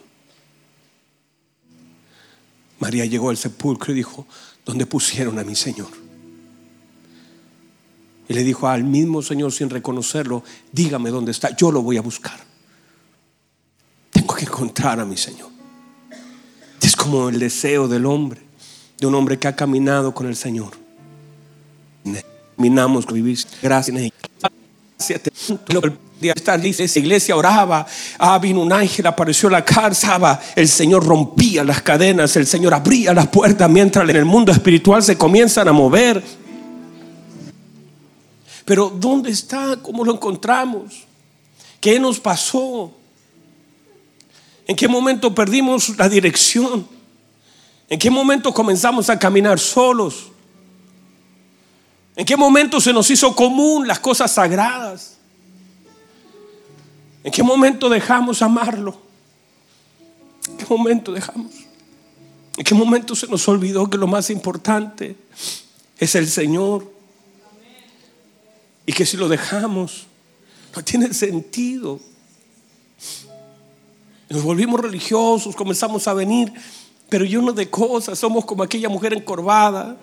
María 2.79 3.07
llegó 3.07 3.31
al 3.31 3.39
sepulcro 3.39 3.95
y 3.95 3.97
dijo, 3.97 4.27
¿dónde 4.67 4.85
pusieron 4.85 5.39
a 5.39 5.45
mi 5.45 5.57
Señor? 5.57 6.08
Y 8.29 8.35
le 8.35 8.45
dijo 8.45 8.69
al 8.69 8.85
mismo 8.85 9.23
Señor 9.23 9.53
sin 9.53 9.71
reconocerlo, 9.71 10.45
dígame 10.71 11.11
dónde 11.11 11.33
está, 11.33 11.57
yo 11.57 11.73
lo 11.73 11.83
voy 11.83 11.97
a 11.97 12.03
buscar. 12.03 12.39
Tengo 14.11 14.35
que 14.35 14.45
encontrar 14.45 15.01
a 15.01 15.05
mi 15.05 15.17
Señor. 15.17 15.49
Es 16.83 16.97
como 16.97 17.29
el 17.29 17.39
deseo 17.39 17.89
del 17.89 18.07
hombre, 18.07 18.41
de 18.99 19.07
un 19.07 19.15
hombre 19.15 19.39
que 19.39 19.49
ha 19.49 19.57
caminado 19.57 20.15
con 20.15 20.27
el 20.27 20.37
Señor. 20.37 20.71
Terminamos 22.57 23.05
con 23.05 23.15
vivir 23.15 23.39
gracias. 23.63 24.11
Esa 26.81 26.99
iglesia 26.99 27.37
oraba, 27.37 27.87
ah, 28.19 28.39
vino 28.39 28.61
un 28.61 28.73
ángel, 28.73 29.07
apareció 29.07 29.49
la 29.49 29.65
cárcel, 29.65 30.23
el 30.57 30.67
Señor 30.67 31.07
rompía 31.07 31.63
las 31.63 31.83
cadenas, 31.83 32.37
el 32.37 32.47
Señor 32.47 32.75
abría 32.75 33.15
las 33.15 33.29
puertas 33.29 33.71
mientras 33.71 34.09
en 34.09 34.17
el 34.17 34.25
mundo 34.25 34.51
espiritual 34.51 35.03
se 35.03 35.17
comienzan 35.17 35.69
a 35.69 35.73
mover. 35.73 36.23
Pero 38.69 38.91
¿dónde 38.91 39.31
está? 39.31 39.79
¿Cómo 39.81 40.05
lo 40.05 40.13
encontramos? 40.13 41.07
¿Qué 41.81 41.99
nos 41.99 42.21
pasó? 42.21 42.93
¿En 44.67 44.77
qué 44.77 44.87
momento 44.87 45.35
perdimos 45.35 45.97
la 45.97 46.07
dirección? 46.07 46.87
¿En 47.89 47.99
qué 47.99 48.11
momento 48.11 48.53
comenzamos 48.53 49.09
a 49.09 49.19
caminar 49.19 49.59
solos? 49.59 50.27
¿En 52.15 52.27
qué 52.27 52.37
momento 52.37 52.79
se 52.79 52.93
nos 52.93 53.11
hizo 53.11 53.35
común 53.35 53.89
las 53.89 54.01
cosas 54.01 54.33
sagradas? 54.33 55.17
¿En 57.25 57.33
qué 57.33 57.43
momento 57.43 57.89
dejamos 57.89 58.43
amarlo? 58.43 59.01
¿En 60.47 60.59
qué 60.59 60.67
momento 60.69 61.13
dejamos? 61.13 61.53
¿En 62.59 62.65
qué 62.65 62.75
momento 62.75 63.17
se 63.17 63.29
nos 63.29 63.49
olvidó 63.49 63.89
que 63.89 63.97
lo 63.97 64.07
más 64.07 64.29
importante 64.29 65.17
es 65.99 66.15
el 66.15 66.29
Señor? 66.29 66.98
Y 68.89 68.95
que 68.95 69.05
si 69.05 69.19
lo 69.19 69.29
dejamos, 69.29 70.07
no 70.75 70.83
tiene 70.83 71.13
sentido. 71.13 72.01
Nos 74.31 74.43
volvimos 74.43 74.81
religiosos, 74.81 75.55
comenzamos 75.55 76.09
a 76.09 76.15
venir, 76.15 76.51
pero 77.11 77.27
llenos 77.27 77.55
de 77.55 77.69
cosas. 77.69 78.19
Somos 78.19 78.47
como 78.47 78.63
aquella 78.63 78.89
mujer 78.89 79.13
encorvada 79.13 79.99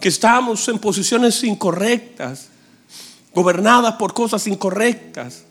que 0.00 0.08
estamos 0.08 0.66
en 0.68 0.78
posiciones 0.78 1.44
incorrectas, 1.44 2.48
gobernadas 3.34 3.96
por 3.96 4.14
cosas 4.14 4.46
incorrectas. 4.46 5.44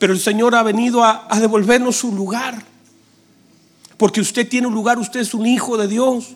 Pero 0.00 0.12
el 0.12 0.18
Señor 0.18 0.56
ha 0.56 0.64
venido 0.64 1.04
a, 1.04 1.28
devolvernos 1.38 1.94
su 1.94 2.12
lugar. 2.12 2.60
Porque 3.96 4.20
usted 4.20 4.48
tiene 4.48 4.66
un 4.66 4.74
lugar, 4.74 4.98
usted 4.98 5.20
es 5.20 5.32
un 5.32 5.46
hijo 5.46 5.76
de 5.76 5.86
Dios. 5.86 6.30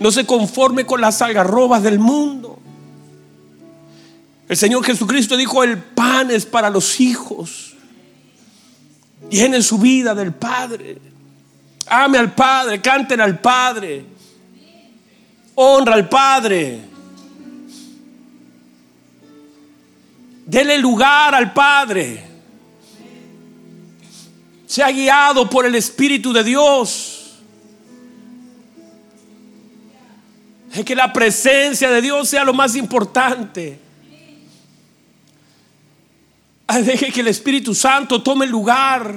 No 0.00 0.12
se 0.12 0.26
conforme 0.26 0.84
con 0.84 1.00
las 1.00 1.22
algarrobas 1.22 1.82
del 1.82 1.98
mundo. 1.98 2.55
El 4.48 4.56
Señor 4.56 4.84
Jesucristo 4.84 5.36
dijo, 5.36 5.64
el 5.64 5.78
pan 5.78 6.30
es 6.30 6.46
para 6.46 6.70
los 6.70 7.00
hijos. 7.00 7.74
Llene 9.28 9.60
su 9.62 9.78
vida 9.78 10.14
del 10.14 10.32
Padre. 10.32 10.98
Ame 11.86 12.18
al 12.18 12.32
Padre, 12.32 12.80
canten 12.80 13.20
al 13.20 13.40
Padre. 13.40 14.04
Honra 15.56 15.94
al 15.94 16.08
Padre. 16.08 16.80
Dele 20.44 20.78
lugar 20.78 21.34
al 21.34 21.52
Padre. 21.52 22.24
Sea 24.66 24.90
guiado 24.92 25.50
por 25.50 25.66
el 25.66 25.74
Espíritu 25.74 26.32
de 26.32 26.44
Dios. 26.44 27.16
Es 30.72 30.84
que 30.84 30.94
la 30.94 31.12
presencia 31.12 31.90
de 31.90 32.00
Dios 32.00 32.28
sea 32.28 32.44
lo 32.44 32.54
más 32.54 32.76
importante. 32.76 33.85
Deje 36.74 37.12
que 37.12 37.20
el 37.20 37.28
Espíritu 37.28 37.74
Santo 37.74 38.22
tome 38.22 38.46
lugar. 38.46 39.16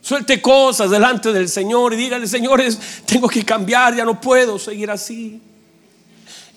Suelte 0.00 0.42
cosas 0.42 0.90
delante 0.90 1.32
del 1.32 1.48
Señor 1.48 1.94
y 1.94 1.96
dígale, 1.96 2.26
señores, 2.26 2.78
tengo 3.06 3.28
que 3.28 3.44
cambiar, 3.44 3.94
ya 3.94 4.04
no 4.04 4.20
puedo 4.20 4.58
seguir 4.58 4.90
así. 4.90 5.40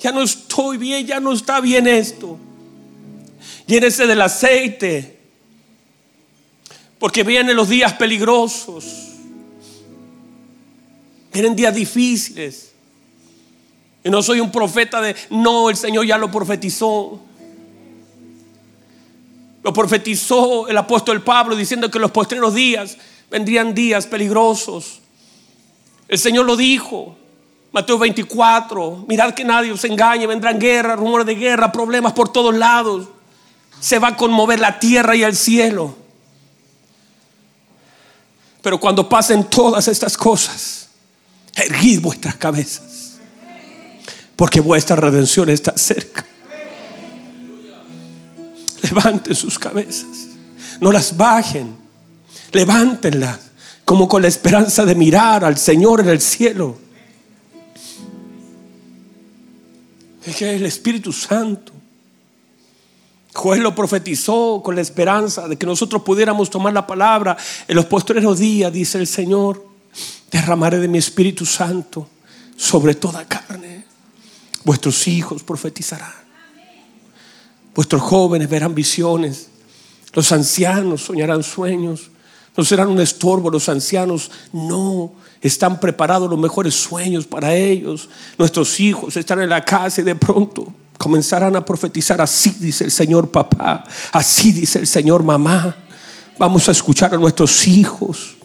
Ya 0.01 0.11
no 0.11 0.23
estoy 0.23 0.77
bien, 0.77 1.05
ya 1.05 1.19
no 1.19 1.31
está 1.31 1.61
bien 1.61 1.87
esto. 1.87 2.39
Llénese 3.67 4.07
del 4.07 4.21
aceite. 4.21 5.19
Porque 6.99 7.23
vienen 7.23 7.55
los 7.55 7.69
días 7.69 7.93
peligrosos. 7.93 9.11
Vienen 11.31 11.55
días 11.55 11.75
difíciles. 11.75 12.71
Y 14.03 14.09
no 14.09 14.23
soy 14.23 14.39
un 14.39 14.51
profeta 14.51 15.01
de, 15.01 15.15
no, 15.29 15.69
el 15.69 15.77
Señor 15.77 16.05
ya 16.05 16.17
lo 16.17 16.31
profetizó. 16.31 17.21
Lo 19.65 19.73
profetizó 19.73 20.67
el 20.67 20.77
apóstol 20.77 21.23
Pablo 21.23 21.55
diciendo 21.55 21.89
que 21.89 21.97
en 21.97 22.03
los 22.03 22.11
postreros 22.11 22.53
días 22.53 22.97
vendrían 23.31 23.73
días 23.73 24.05
peligrosos. 24.05 24.99
El 26.07 26.19
Señor 26.19 26.45
lo 26.45 26.55
dijo. 26.55 27.17
Mateo 27.71 27.97
24, 27.97 29.05
mirad 29.07 29.33
que 29.33 29.43
nadie 29.43 29.71
os 29.71 29.83
engañe, 29.83 30.27
vendrán 30.27 30.59
guerras, 30.59 30.99
rumores 30.99 31.25
de 31.25 31.33
guerra, 31.33 31.71
problemas 31.71 32.13
por 32.13 32.31
todos 32.31 32.53
lados. 32.53 33.07
Se 33.79 33.97
va 33.97 34.09
a 34.09 34.15
conmover 34.15 34.59
la 34.59 34.77
tierra 34.77 35.15
y 35.15 35.23
el 35.23 35.35
cielo. 35.35 35.95
Pero 38.61 38.79
cuando 38.79 39.09
pasen 39.09 39.45
todas 39.45 39.87
estas 39.87 40.15
cosas, 40.15 40.89
erguid 41.55 42.01
vuestras 42.01 42.35
cabezas, 42.35 43.17
porque 44.35 44.59
vuestra 44.59 44.95
redención 44.95 45.49
está 45.49 45.75
cerca. 45.75 46.23
Levanten 48.89 49.35
sus 49.35 49.57
cabezas. 49.59 50.27
No 50.79 50.91
las 50.91 51.15
bajen. 51.15 51.75
Levántenlas 52.51 53.39
como 53.85 54.07
con 54.07 54.23
la 54.23 54.27
esperanza 54.27 54.83
de 54.83 54.95
mirar 54.95 55.45
al 55.45 55.57
Señor 55.57 56.01
en 56.01 56.09
el 56.09 56.19
cielo. 56.19 56.75
Es 60.25 60.35
que 60.35 60.55
el 60.55 60.65
Espíritu 60.65 61.13
Santo. 61.13 61.71
Joel 63.33 63.61
lo 63.61 63.75
profetizó 63.75 64.61
con 64.63 64.75
la 64.75 64.81
esperanza 64.81 65.47
de 65.47 65.57
que 65.57 65.65
nosotros 65.65 66.01
pudiéramos 66.01 66.49
tomar 66.49 66.73
la 66.73 66.87
palabra 66.87 67.37
en 67.67 67.75
los 67.75 67.85
postreros 67.85 68.39
días, 68.39 68.73
dice 68.73 68.97
el 68.97 69.07
Señor. 69.07 69.63
Derramaré 70.31 70.79
de 70.79 70.87
mi 70.87 70.97
Espíritu 70.97 71.45
Santo 71.45 72.09
sobre 72.57 72.95
toda 72.95 73.25
carne. 73.25 73.85
Vuestros 74.63 75.07
hijos 75.07 75.43
profetizarán. 75.43 76.24
Vuestros 77.75 78.01
jóvenes 78.01 78.49
verán 78.49 78.73
visiones. 78.73 79.49
Los 80.13 80.31
ancianos 80.31 81.01
soñarán 81.01 81.43
sueños. 81.43 82.09
No 82.55 82.63
serán 82.63 82.87
un 82.87 83.01
estorbo 83.01 83.51
los 83.51 83.67
ancianos. 83.67 84.31
No, 84.53 85.11
están 85.41 85.79
preparados 85.79 86.29
los 86.29 86.39
mejores 86.39 86.73
sueños 86.73 87.25
para 87.25 87.53
ellos. 87.53 88.09
Nuestros 88.37 88.79
hijos 88.79 89.17
están 89.17 89.41
en 89.41 89.49
la 89.49 89.63
casa 89.63 90.01
y 90.01 90.05
de 90.05 90.15
pronto 90.15 90.65
comenzarán 90.97 91.55
a 91.57 91.65
profetizar. 91.65 92.21
Así 92.21 92.55
dice 92.59 92.85
el 92.85 92.91
Señor 92.91 93.29
papá. 93.29 93.83
Así 94.13 94.53
dice 94.53 94.79
el 94.79 94.87
Señor 94.87 95.23
mamá. 95.23 95.75
Vamos 96.39 96.69
a 96.69 96.71
escuchar 96.71 97.13
a 97.13 97.17
nuestros 97.17 97.67
hijos 97.67 98.35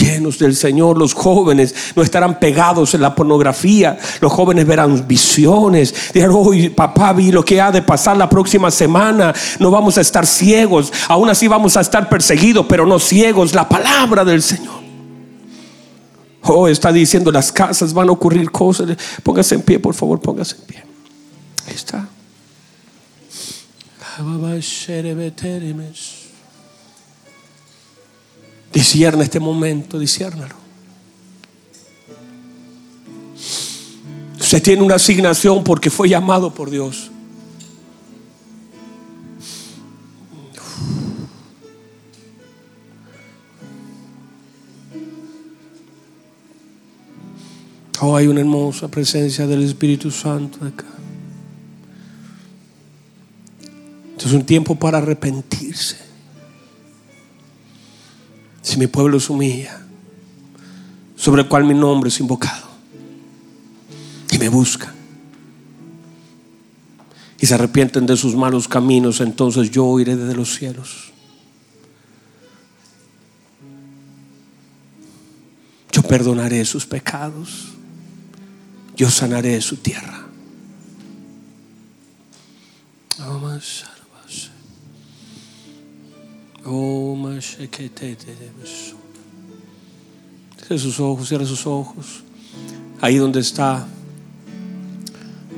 llenos 0.00 0.38
del 0.38 0.56
Señor. 0.56 0.98
Los 0.98 1.14
jóvenes 1.14 1.74
no 1.94 2.02
estarán 2.02 2.38
pegados 2.38 2.94
en 2.94 3.02
la 3.02 3.14
pornografía. 3.14 3.98
Los 4.20 4.32
jóvenes 4.32 4.66
verán 4.66 5.06
visiones. 5.06 6.12
Dirán, 6.12 6.30
hoy 6.32 6.70
papá 6.70 7.12
vi 7.12 7.30
lo 7.30 7.44
que 7.44 7.60
ha 7.60 7.70
de 7.70 7.82
pasar 7.82 8.16
la 8.16 8.28
próxima 8.28 8.70
semana. 8.70 9.34
No 9.58 9.70
vamos 9.70 9.98
a 9.98 10.00
estar 10.00 10.26
ciegos. 10.26 10.92
Aún 11.08 11.28
así 11.28 11.46
vamos 11.46 11.76
a 11.76 11.80
estar 11.80 12.08
perseguidos, 12.08 12.66
pero 12.68 12.86
no 12.86 12.98
ciegos. 12.98 13.54
La 13.54 13.68
palabra 13.68 14.24
del 14.24 14.42
Señor. 14.42 14.80
Oh, 16.42 16.68
está 16.68 16.90
diciendo 16.90 17.30
las 17.30 17.52
casas 17.52 17.92
van 17.92 18.08
a 18.08 18.12
ocurrir 18.12 18.50
cosas. 18.50 18.96
Póngase 19.22 19.54
en 19.56 19.62
pie, 19.62 19.78
por 19.78 19.94
favor, 19.94 20.20
póngase 20.20 20.56
en 20.56 20.62
pie. 20.62 20.84
Ahí 21.66 21.74
está. 21.74 22.08
Discierna 28.72 29.24
este 29.24 29.40
momento, 29.40 29.98
disciérnalo. 29.98 30.54
Usted 34.38 34.62
tiene 34.62 34.82
una 34.82 34.96
asignación 34.96 35.62
porque 35.64 35.90
fue 35.90 36.08
llamado 36.08 36.52
por 36.52 36.70
Dios. 36.70 37.10
Oh, 48.00 48.16
hay 48.16 48.28
una 48.28 48.40
hermosa 48.40 48.88
presencia 48.88 49.46
del 49.46 49.62
Espíritu 49.62 50.10
Santo 50.10 50.64
acá. 50.64 50.86
Esto 54.12 54.26
es 54.26 54.32
un 54.32 54.44
tiempo 54.44 54.74
para 54.74 54.98
arrepentirse. 54.98 56.09
Si 58.70 58.78
mi 58.78 58.86
pueblo 58.86 59.18
se 59.18 59.32
humilla, 59.32 59.80
sobre 61.16 61.42
el 61.42 61.48
cual 61.48 61.64
mi 61.64 61.74
nombre 61.74 62.06
es 62.06 62.20
invocado, 62.20 62.68
y 64.30 64.38
me 64.38 64.48
buscan, 64.48 64.94
y 67.40 67.46
se 67.46 67.54
arrepienten 67.54 68.06
de 68.06 68.16
sus 68.16 68.36
malos 68.36 68.68
caminos, 68.68 69.20
entonces 69.20 69.72
yo 69.72 69.98
iré 69.98 70.14
desde 70.14 70.36
los 70.36 70.54
cielos. 70.54 71.10
Yo 75.90 76.02
perdonaré 76.02 76.64
sus 76.64 76.86
pecados. 76.86 77.70
Yo 78.96 79.10
sanaré 79.10 79.60
su 79.62 79.78
tierra. 79.78 80.26
Cierre 90.56 90.78
sus 90.78 91.00
ojos, 91.00 91.28
cierre 91.28 91.46
sus 91.46 91.66
ojos. 91.66 92.22
Ahí 93.00 93.16
donde 93.16 93.40
está, 93.40 93.86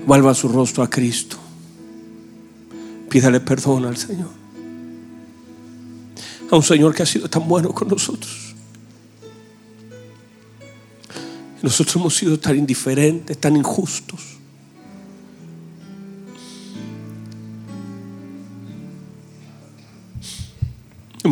vuelva 0.07 0.35
su 0.35 0.49
rostro 0.49 0.83
a 0.83 0.89
Cristo. 0.89 1.37
Pídale 3.11 3.41
perdón 3.41 3.85
al 3.85 3.97
Señor. 3.97 4.31
A 6.51 6.57
un 6.57 6.63
Señor 6.63 6.95
que 6.95 7.03
ha 7.03 7.07
sido 7.07 7.29
tan 7.29 7.47
bueno 7.47 7.73
con 7.73 7.89
nosotros. 7.89 8.55
Nosotros 11.63 11.97
hemos 11.97 12.17
sido 12.17 12.39
tan 12.39 12.57
indiferentes, 12.59 13.39
tan 13.39 13.57
injustos. 13.57 14.39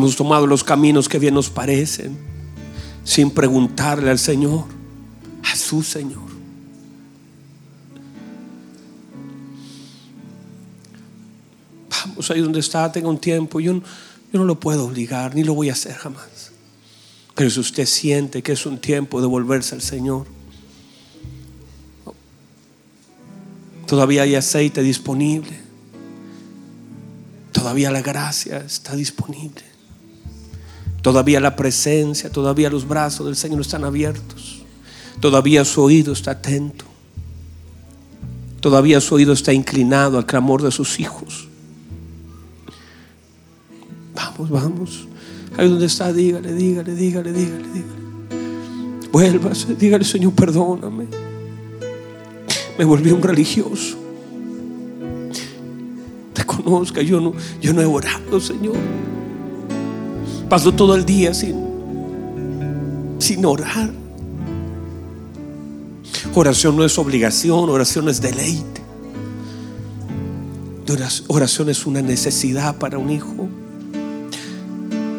Hemos 0.01 0.15
tomado 0.15 0.47
los 0.47 0.63
caminos 0.63 1.07
que 1.07 1.19
bien 1.19 1.35
nos 1.35 1.51
parecen, 1.51 2.17
sin 3.03 3.29
preguntarle 3.29 4.09
al 4.09 4.17
Señor, 4.17 4.65
a 5.43 5.55
su 5.55 5.83
Señor. 5.83 6.23
Vamos 11.87 12.31
ahí 12.31 12.41
donde 12.41 12.61
está, 12.61 12.91
tenga 12.91 13.09
un 13.09 13.19
tiempo. 13.19 13.59
Yo 13.59 13.73
yo 14.33 14.39
no 14.39 14.45
lo 14.45 14.59
puedo 14.59 14.85
obligar, 14.85 15.35
ni 15.35 15.43
lo 15.43 15.53
voy 15.53 15.69
a 15.69 15.73
hacer 15.73 15.93
jamás. 15.93 16.51
Pero 17.35 17.51
si 17.51 17.59
usted 17.59 17.85
siente 17.85 18.41
que 18.41 18.53
es 18.53 18.65
un 18.65 18.79
tiempo 18.79 19.21
de 19.21 19.27
volverse 19.27 19.75
al 19.75 19.83
Señor, 19.83 20.25
todavía 23.85 24.23
hay 24.23 24.33
aceite 24.33 24.81
disponible. 24.81 25.59
Todavía 27.51 27.91
la 27.91 28.01
gracia 28.01 28.57
está 28.65 28.95
disponible. 28.95 29.70
Todavía 31.01 31.39
la 31.39 31.55
presencia, 31.55 32.29
todavía 32.29 32.69
los 32.69 32.87
brazos 32.87 33.25
del 33.25 33.35
Señor 33.35 33.61
están 33.61 33.83
abiertos. 33.83 34.61
Todavía 35.19 35.65
su 35.65 35.81
oído 35.81 36.13
está 36.13 36.31
atento. 36.31 36.85
Todavía 38.59 39.01
su 39.01 39.15
oído 39.15 39.33
está 39.33 39.51
inclinado 39.53 40.17
al 40.17 40.25
clamor 40.25 40.61
de 40.61 40.71
sus 40.71 40.99
hijos. 40.99 41.47
Vamos, 44.13 44.49
vamos. 44.49 45.07
Ahí 45.57 45.67
donde 45.67 45.87
está, 45.87 46.13
dígale, 46.13 46.53
dígale, 46.53 46.93
dígale, 46.93 47.33
dígale, 47.33 47.67
dígale. 47.73 48.01
Vuélvase, 49.11 49.75
dígale, 49.75 50.05
Señor, 50.05 50.33
perdóname. 50.33 51.07
Me 52.77 52.85
volví 52.85 53.11
un 53.11 53.21
religioso. 53.21 53.97
Te 56.33 56.45
conozca, 56.45 57.01
yo 57.01 57.19
no, 57.19 57.33
yo 57.59 57.73
no 57.73 57.81
he 57.81 57.85
orado, 57.85 58.39
Señor. 58.39 58.75
Paso 60.51 60.73
todo 60.73 60.95
el 60.95 61.05
día 61.05 61.33
sin, 61.33 61.55
sin 63.19 63.45
orar. 63.45 63.89
Oración 66.35 66.75
no 66.75 66.83
es 66.83 66.97
obligación, 66.97 67.69
oración 67.69 68.09
es 68.09 68.19
deleite. 68.19 68.81
Oración 71.29 71.69
es 71.69 71.85
una 71.85 72.01
necesidad 72.01 72.75
para 72.75 72.97
un 72.97 73.11
hijo. 73.11 73.47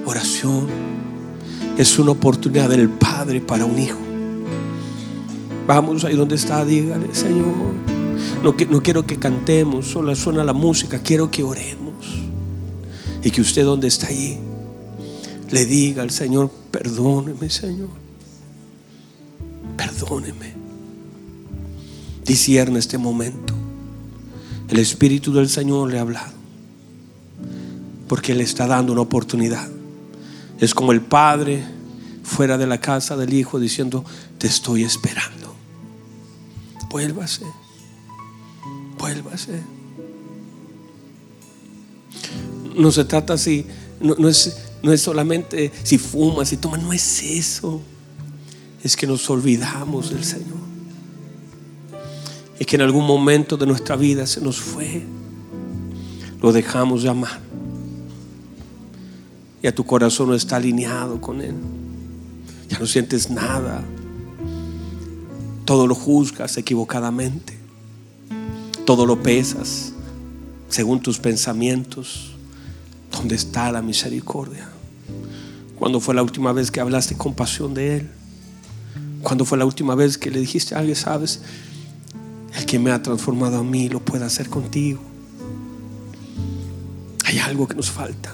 Oración 0.05 0.67
es 1.79 1.99
una 1.99 2.11
oportunidad 2.11 2.69
del 2.69 2.91
Padre 2.91 3.41
para 3.41 3.65
un 3.65 3.79
hijo. 3.79 4.01
Vamos 5.67 6.05
ahí 6.05 6.15
donde 6.15 6.35
está, 6.35 6.63
dígale, 6.63 7.15
Señor. 7.15 7.47
No, 8.43 8.55
no 8.69 8.83
quiero 8.83 9.07
que 9.07 9.17
cantemos, 9.19 9.87
solo 9.87 10.15
suena 10.15 10.45
la 10.45 10.53
música, 10.53 10.99
quiero 11.03 11.31
que 11.31 11.43
oremos. 11.43 12.21
Y 13.25 13.31
que 13.31 13.41
usted 13.41 13.65
donde 13.65 13.89
está 13.89 14.09
allí 14.09 14.39
le 15.53 15.67
diga 15.67 16.03
al 16.03 16.11
Señor, 16.11 16.51
perdóneme 16.71 17.49
Señor, 17.51 17.91
perdóneme. 19.77 20.55
Discierne 22.25 22.79
este 22.79 22.97
momento. 22.97 23.55
El 24.69 24.79
Espíritu 24.79 25.33
del 25.33 25.51
Señor 25.51 25.91
le 25.91 25.99
ha 25.99 26.03
hablado. 26.03 26.33
Porque 28.09 28.35
le 28.35 28.45
está 28.45 28.67
dando 28.67 28.93
una 28.93 29.03
oportunidad. 29.03 29.69
Es 30.59 30.75
como 30.75 30.93
el 30.93 31.03
Padre 31.03 31.63
fuera 32.23 32.57
de 32.57 32.67
la 32.67 32.81
casa 32.81 33.17
del 33.17 33.35
Hijo 33.35 33.61
diciendo, 33.61 34.05
te 34.39 34.47
estoy 34.47 34.85
esperando. 34.85 35.55
Vuélvase. 36.89 37.45
Vuélvase. 38.99 39.63
No 42.75 42.91
se 42.91 43.05
trata 43.05 43.35
así, 43.35 43.67
no, 44.01 44.15
no 44.15 44.29
es 44.29 44.72
no 44.83 44.93
es 44.93 45.01
solamente 45.01 45.71
si 45.83 45.99
fumas, 45.99 46.49
si 46.49 46.57
tomas, 46.57 46.83
no 46.83 46.93
es 46.93 47.23
eso. 47.23 47.81
Es 48.83 48.97
que 48.97 49.07
nos 49.07 49.29
olvidamos 49.31 50.11
del 50.11 50.25
Señor. 50.25 50.59
Es 52.59 52.67
que 52.67 52.77
en 52.77 52.83
algún 52.83 53.07
momento 53.07 53.57
de 53.57 53.67
nuestra 53.67 53.97
vida 53.97 54.27
se 54.27 54.41
nos 54.41 54.61
fue. 54.61 55.03
Lo 56.41 56.53
dejamos 56.53 57.03
llamar. 57.03 57.41
Ya 59.63 59.73
tu 59.73 59.85
corazón 59.85 60.29
no 60.29 60.35
está 60.35 60.57
alineado 60.57 61.21
con 61.21 61.41
Él. 61.41 61.55
Ya 62.69 62.79
no 62.81 62.87
sientes 62.87 63.31
nada. 63.31 63.85
Todo 65.65 65.87
lo 65.87 65.95
juzgas 65.95 66.57
equivocadamente. 66.57 67.57
Todo 68.85 69.07
lo 69.07 69.23
pesas 69.23 69.93
según 70.69 71.01
tus 71.01 71.21
pensamientos. 71.21 72.33
¿Dónde 73.13 73.37
está 73.37 73.71
la 73.71 73.83
misericordia? 73.83 74.72
¿Cuándo 75.83 75.99
fue 75.99 76.15
la 76.15 76.23
última 76.23 76.53
vez 76.53 76.71
que 76.71 76.79
hablaste 76.79 77.17
con 77.17 77.35
pasión 77.35 77.75
de 77.75 77.97
Él? 77.97 78.11
¿Cuándo 79.21 79.45
fue 79.45 79.59
la 79.59 79.65
última 79.65 79.97
vez 79.97 80.17
que 80.17 80.31
le 80.31 80.39
dijiste 80.39 80.77
a 80.77 80.79
alguien, 80.79 80.95
sabes, 80.95 81.41
el 82.57 82.67
que 82.67 82.79
me 82.79 82.93
ha 82.93 83.03
transformado 83.03 83.59
a 83.59 83.65
mí 83.65 83.89
lo 83.89 83.99
puede 83.99 84.25
hacer 84.25 84.49
contigo? 84.49 85.01
Hay 87.25 87.41
algo 87.41 87.67
que 87.67 87.75
nos 87.75 87.91
falta. 87.91 88.33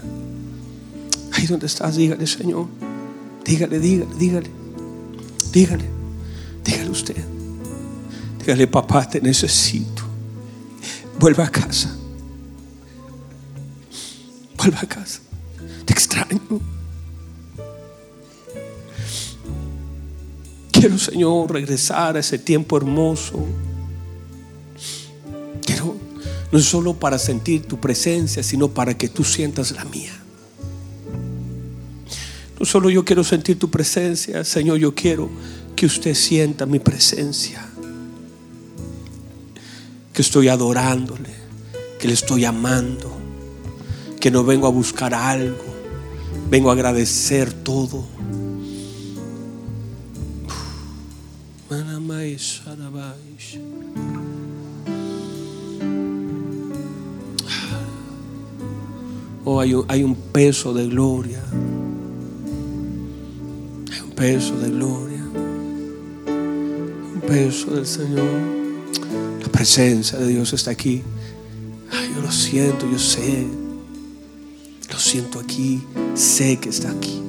Ahí 1.33 1.47
donde 1.47 1.65
estás, 1.65 1.97
dígale, 1.97 2.27
Señor. 2.27 2.67
Dígale, 3.47 3.81
dígale, 3.81 4.15
dígale. 4.19 4.51
Dígale, 5.51 5.85
dígale 6.63 6.91
usted. 6.91 7.17
Dígale, 8.41 8.67
papá, 8.67 9.09
te 9.09 9.23
necesito. 9.23 10.03
Vuelva 11.19 11.45
a 11.45 11.51
casa. 11.51 11.97
Vuelva 14.59 14.81
a 14.83 14.87
casa. 14.87 15.21
Te 15.87 15.95
extraño. 15.95 16.78
Quiero, 20.79 20.99
Señor, 20.99 21.53
regresar 21.53 22.17
a 22.17 22.21
ese 22.21 22.39
tiempo 22.39 22.77
hermoso. 22.77 23.45
Quiero, 25.65 25.97
no 26.53 26.59
solo 26.61 26.95
para 26.95 27.19
sentir 27.19 27.63
tu 27.67 27.81
presencia, 27.81 28.43
sino 28.43 28.69
para 28.69 28.97
que 28.97 29.09
tú 29.09 29.25
sientas 29.25 29.73
la 29.73 29.85
mía. 29.85 30.13
No 32.59 32.67
solo 32.67 32.91
yo 32.91 33.05
quiero 33.05 33.25
sentir 33.25 33.59
tu 33.59 33.71
presencia, 33.71 34.45
Señor, 34.45 34.79
yo 34.79 34.95
quiero 34.95 35.29
que 35.75 35.87
usted 35.87 36.15
sienta 36.15 36.67
mi 36.67 36.79
presencia. 36.79 37.65
Que 40.13 40.23
estoy 40.23 40.49
adorándole, 40.49 41.31
que 41.99 42.09
le 42.09 42.15
estoy 42.15 42.45
amando 42.45 43.19
que 44.19 44.31
no 44.31 44.45
vengo 44.45 44.67
a 44.67 44.71
buscar 44.71 45.15
algo, 45.15 45.65
vengo 46.51 46.71
a 46.71 46.73
agradecer 46.73 47.53
todo. 47.53 48.05
Oh, 59.45 59.61
hay 59.61 59.73
un, 59.75 60.15
peso 60.33 60.75
de 60.75 60.87
gloria. 60.89 61.43
Hay 63.93 64.01
un 64.01 64.11
peso 64.15 64.59
de 64.59 64.71
gloria. 64.71 65.25
Un 66.27 67.23
peso 67.27 67.71
del 67.71 67.87
Señor. 67.87 68.29
La 69.43 69.49
presencia 69.49 70.19
de 70.19 70.29
Dios 70.29 70.53
está 70.53 70.71
aquí. 70.71 71.03
Yo 72.15 72.23
lo 72.23 72.31
siento, 72.31 72.91
yo 72.91 72.99
sé. 72.99 73.47
Lo 74.91 74.99
siento 74.99 75.41
aquí. 75.41 75.83
Sé 76.15 76.59
que 76.59 76.69
está 76.69 76.91
aquí. 76.91 77.28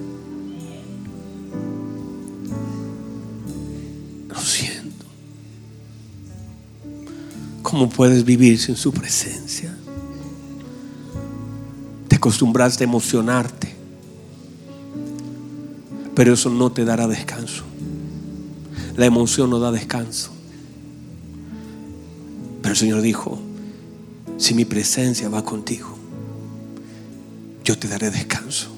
¿Cómo 7.69 7.87
puedes 7.87 8.25
vivir 8.25 8.59
sin 8.59 8.75
su 8.75 8.91
presencia? 8.91 9.77
Te 12.07 12.15
acostumbraste 12.15 12.83
a 12.83 12.87
emocionarte. 12.87 13.75
Pero 16.15 16.33
eso 16.33 16.49
no 16.49 16.71
te 16.71 16.83
dará 16.83 17.07
descanso. 17.07 17.63
La 18.97 19.05
emoción 19.05 19.51
no 19.51 19.59
da 19.59 19.71
descanso. 19.71 20.31
Pero 22.63 22.71
el 22.71 22.77
Señor 22.77 23.01
dijo, 23.01 23.39
si 24.37 24.55
mi 24.55 24.65
presencia 24.65 25.29
va 25.29 25.45
contigo, 25.45 25.95
yo 27.63 27.77
te 27.77 27.87
daré 27.87 28.09
descanso. 28.09 28.69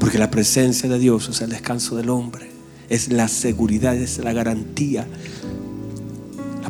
Porque 0.00 0.18
la 0.18 0.32
presencia 0.32 0.88
de 0.88 0.98
Dios 0.98 1.28
es 1.28 1.40
el 1.42 1.50
descanso 1.50 1.94
del 1.94 2.10
hombre, 2.10 2.50
es 2.88 3.12
la 3.12 3.28
seguridad, 3.28 3.94
es 3.94 4.18
la 4.18 4.32
garantía. 4.32 5.06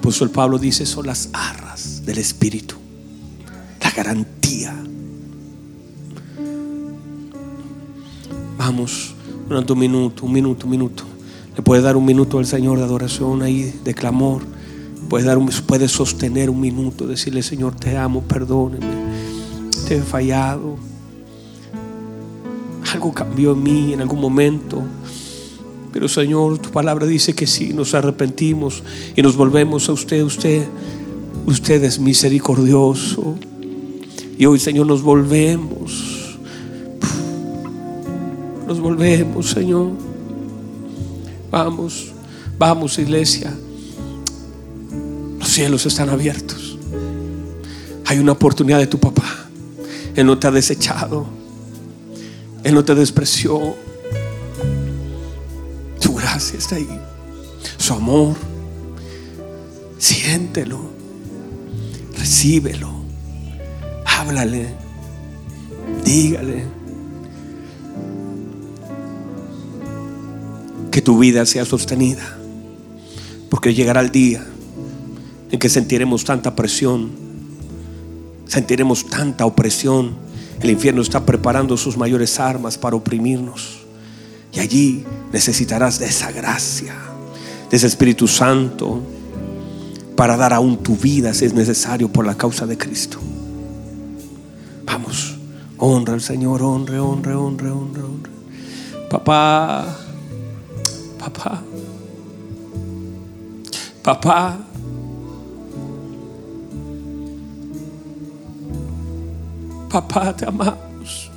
El 0.00 0.04
apóstol 0.04 0.30
Pablo 0.30 0.58
dice, 0.58 0.86
son 0.86 1.06
las 1.06 1.28
arras 1.34 2.06
del 2.06 2.16
Espíritu, 2.16 2.74
la 3.82 3.90
garantía. 3.90 4.74
Vamos, 8.56 9.14
durante 9.46 9.74
un 9.74 9.78
minuto, 9.78 10.24
un 10.24 10.32
minuto, 10.32 10.64
un 10.64 10.70
minuto. 10.70 11.04
Le 11.54 11.62
puede 11.62 11.82
dar 11.82 11.98
un 11.98 12.06
minuto 12.06 12.38
al 12.38 12.46
Señor 12.46 12.78
de 12.78 12.84
adoración 12.84 13.42
ahí, 13.42 13.78
de 13.84 13.92
clamor. 13.92 14.40
Puede, 15.10 15.26
dar 15.26 15.38
puede 15.66 15.86
sostener 15.86 16.48
un 16.48 16.62
minuto, 16.62 17.06
decirle, 17.06 17.42
Señor, 17.42 17.74
te 17.74 17.98
amo, 17.98 18.22
perdóneme. 18.22 18.86
Te 19.86 19.96
he 19.96 20.00
fallado. 20.00 20.78
Algo 22.90 23.12
cambió 23.12 23.52
en 23.52 23.62
mí 23.62 23.92
en 23.92 24.00
algún 24.00 24.22
momento. 24.22 24.82
Pero 25.92 26.08
Señor, 26.08 26.58
tu 26.58 26.70
palabra 26.70 27.06
dice 27.06 27.34
que 27.34 27.46
si 27.46 27.72
nos 27.72 27.94
arrepentimos 27.94 28.82
y 29.16 29.22
nos 29.22 29.36
volvemos 29.36 29.88
a 29.88 29.92
usted, 29.92 30.22
usted, 30.22 30.66
usted 31.46 31.82
es 31.84 31.98
misericordioso. 31.98 33.36
Y 34.38 34.46
hoy, 34.46 34.58
Señor, 34.58 34.86
nos 34.86 35.02
volvemos. 35.02 36.38
Nos 38.66 38.80
volvemos, 38.80 39.50
Señor. 39.50 39.90
Vamos, 41.50 42.12
vamos, 42.58 42.98
iglesia 42.98 43.52
cielos 45.50 45.84
están 45.84 46.08
abiertos. 46.08 46.78
Hay 48.06 48.18
una 48.18 48.32
oportunidad 48.32 48.78
de 48.78 48.86
tu 48.86 48.98
papá. 48.98 49.48
Él 50.14 50.26
no 50.26 50.38
te 50.38 50.46
ha 50.46 50.50
desechado. 50.50 51.26
Él 52.64 52.74
no 52.74 52.84
te 52.84 52.94
despreció. 52.94 53.74
Gracia 56.40 56.58
está 56.58 56.76
ahí. 56.76 56.88
Su 57.76 57.92
amor. 57.92 58.34
Siéntelo. 59.98 60.80
Recíbelo. 62.16 62.90
Háblale. 64.06 64.72
Dígale. 66.02 66.64
Que 70.90 71.02
tu 71.02 71.18
vida 71.18 71.44
sea 71.44 71.66
sostenida. 71.66 72.38
Porque 73.50 73.74
llegará 73.74 74.00
el 74.00 74.10
día 74.10 74.42
en 75.50 75.58
que 75.58 75.68
sentiremos 75.68 76.24
tanta 76.24 76.56
presión, 76.56 77.10
sentiremos 78.46 79.10
tanta 79.10 79.44
opresión. 79.44 80.16
El 80.62 80.70
infierno 80.70 81.02
está 81.02 81.26
preparando 81.26 81.76
sus 81.76 81.98
mayores 81.98 82.40
armas 82.40 82.78
para 82.78 82.96
oprimirnos. 82.96 83.79
Y 84.52 84.60
allí 84.60 85.04
necesitarás 85.32 85.98
de 85.98 86.06
esa 86.06 86.32
gracia, 86.32 86.94
de 87.70 87.76
ese 87.76 87.86
Espíritu 87.86 88.26
Santo, 88.26 89.00
para 90.16 90.36
dar 90.36 90.52
aún 90.52 90.78
tu 90.78 90.96
vida 90.96 91.32
si 91.32 91.44
es 91.44 91.54
necesario 91.54 92.10
por 92.10 92.26
la 92.26 92.36
causa 92.36 92.66
de 92.66 92.76
Cristo. 92.76 93.18
Vamos, 94.84 95.36
honra 95.78 96.14
al 96.14 96.20
Señor, 96.20 96.62
honre, 96.62 96.98
honre, 96.98 97.34
honre, 97.34 97.70
honre, 97.70 98.02
honre. 98.02 98.30
Papá, 99.08 99.96
papá, 101.18 101.62
papá. 104.02 104.58
Papá, 109.90 110.36
te 110.36 110.46
amamos. 110.46 111.30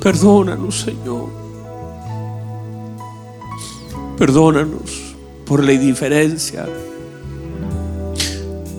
Perdónanos, 0.00 0.80
Señor. 0.80 1.45
Perdónanos 4.18 5.14
por 5.44 5.62
la 5.62 5.72
indiferencia, 5.72 6.66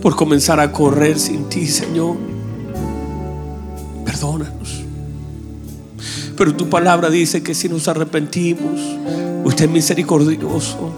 por 0.02 0.16
comenzar 0.16 0.60
a 0.60 0.72
correr 0.72 1.20
sin 1.20 1.48
ti, 1.48 1.68
Señor. 1.68 2.18
Perdónanos. 4.04 4.84
Pero 6.36 6.56
tu 6.56 6.70
palabra 6.70 7.10
dice 7.10 7.42
que 7.44 7.56
si 7.56 7.68
nos 7.68 7.88
arrepentimos, 7.88 8.80
usted 9.44 9.66
es 9.66 9.72
misericordioso, 9.72 10.92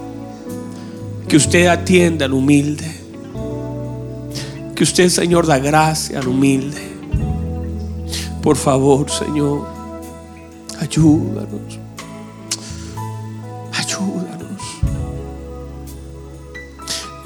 que 1.26 1.36
usted 1.36 1.66
atienda 1.66 2.26
al 2.26 2.32
humilde, 2.32 2.90
que 4.74 4.84
usted, 4.84 5.08
Señor, 5.08 5.46
da 5.46 5.58
gracia 5.58 6.18
al 6.18 6.28
humilde. 6.28 6.80
Por 8.42 8.56
favor, 8.56 9.10
Señor. 9.10 9.66
Ayúdanos. 10.78 11.79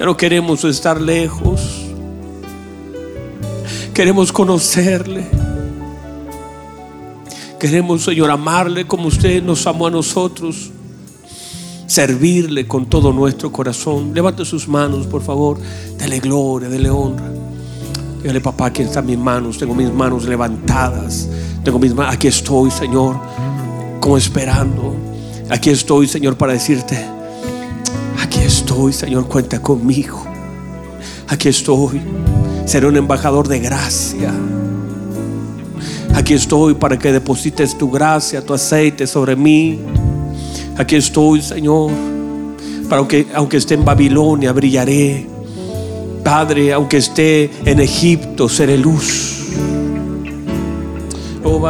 No 0.05 0.15
queremos 0.15 0.63
estar 0.63 1.01
lejos. 1.01 1.87
Queremos 3.91 4.31
conocerle. 4.31 5.25
Queremos, 7.59 8.03
Señor, 8.03 8.29
amarle 8.29 8.85
como 8.85 9.07
usted 9.07 9.41
nos 9.41 9.65
amó 9.65 9.87
a 9.87 9.89
nosotros. 9.89 10.69
Servirle 11.87 12.67
con 12.67 12.85
todo 12.85 13.11
nuestro 13.11 13.51
corazón. 13.51 14.11
Levante 14.13 14.45
sus 14.45 14.67
manos, 14.67 15.07
por 15.07 15.23
favor. 15.23 15.57
Dele 15.97 16.19
gloria, 16.19 16.69
dele 16.69 16.91
honra. 16.91 17.31
Dígale, 18.21 18.41
papá, 18.41 18.67
aquí 18.67 18.83
están 18.83 19.07
mis 19.07 19.17
manos. 19.17 19.57
Tengo 19.57 19.73
mis 19.73 19.91
manos 19.91 20.25
levantadas. 20.25 21.27
Tengo 21.63 21.79
mis 21.79 21.95
manos. 21.95 22.13
Aquí 22.13 22.27
estoy, 22.27 22.69
Señor, 22.69 23.19
como 23.99 24.17
esperando. 24.17 24.95
Aquí 25.49 25.71
estoy, 25.71 26.07
Señor, 26.07 26.37
para 26.37 26.53
decirte. 26.53 27.14
Aquí 28.25 28.39
estoy, 28.39 28.91
Señor, 28.91 29.27
cuenta 29.27 29.61
conmigo. 29.61 30.23
Aquí 31.27 31.49
estoy. 31.49 32.01
Seré 32.65 32.87
un 32.87 32.97
embajador 32.97 33.47
de 33.47 33.59
gracia. 33.59 34.33
Aquí 36.15 36.33
estoy 36.33 36.73
para 36.73 36.97
que 36.97 37.11
deposites 37.11 37.77
tu 37.77 37.91
gracia, 37.91 38.43
tu 38.43 38.55
aceite 38.55 39.05
sobre 39.05 39.35
mí. 39.35 39.79
Aquí 40.75 40.95
estoy, 40.95 41.43
Señor. 41.43 41.91
Para 42.89 43.07
que 43.07 43.27
aunque 43.35 43.57
esté 43.57 43.75
en 43.75 43.85
Babilonia, 43.85 44.53
brillaré. 44.53 45.27
Padre, 46.23 46.73
aunque 46.73 46.97
esté 46.97 47.51
en 47.63 47.79
Egipto, 47.79 48.49
seré 48.49 48.75
luz. 48.75 49.51
Oh, 51.43 51.61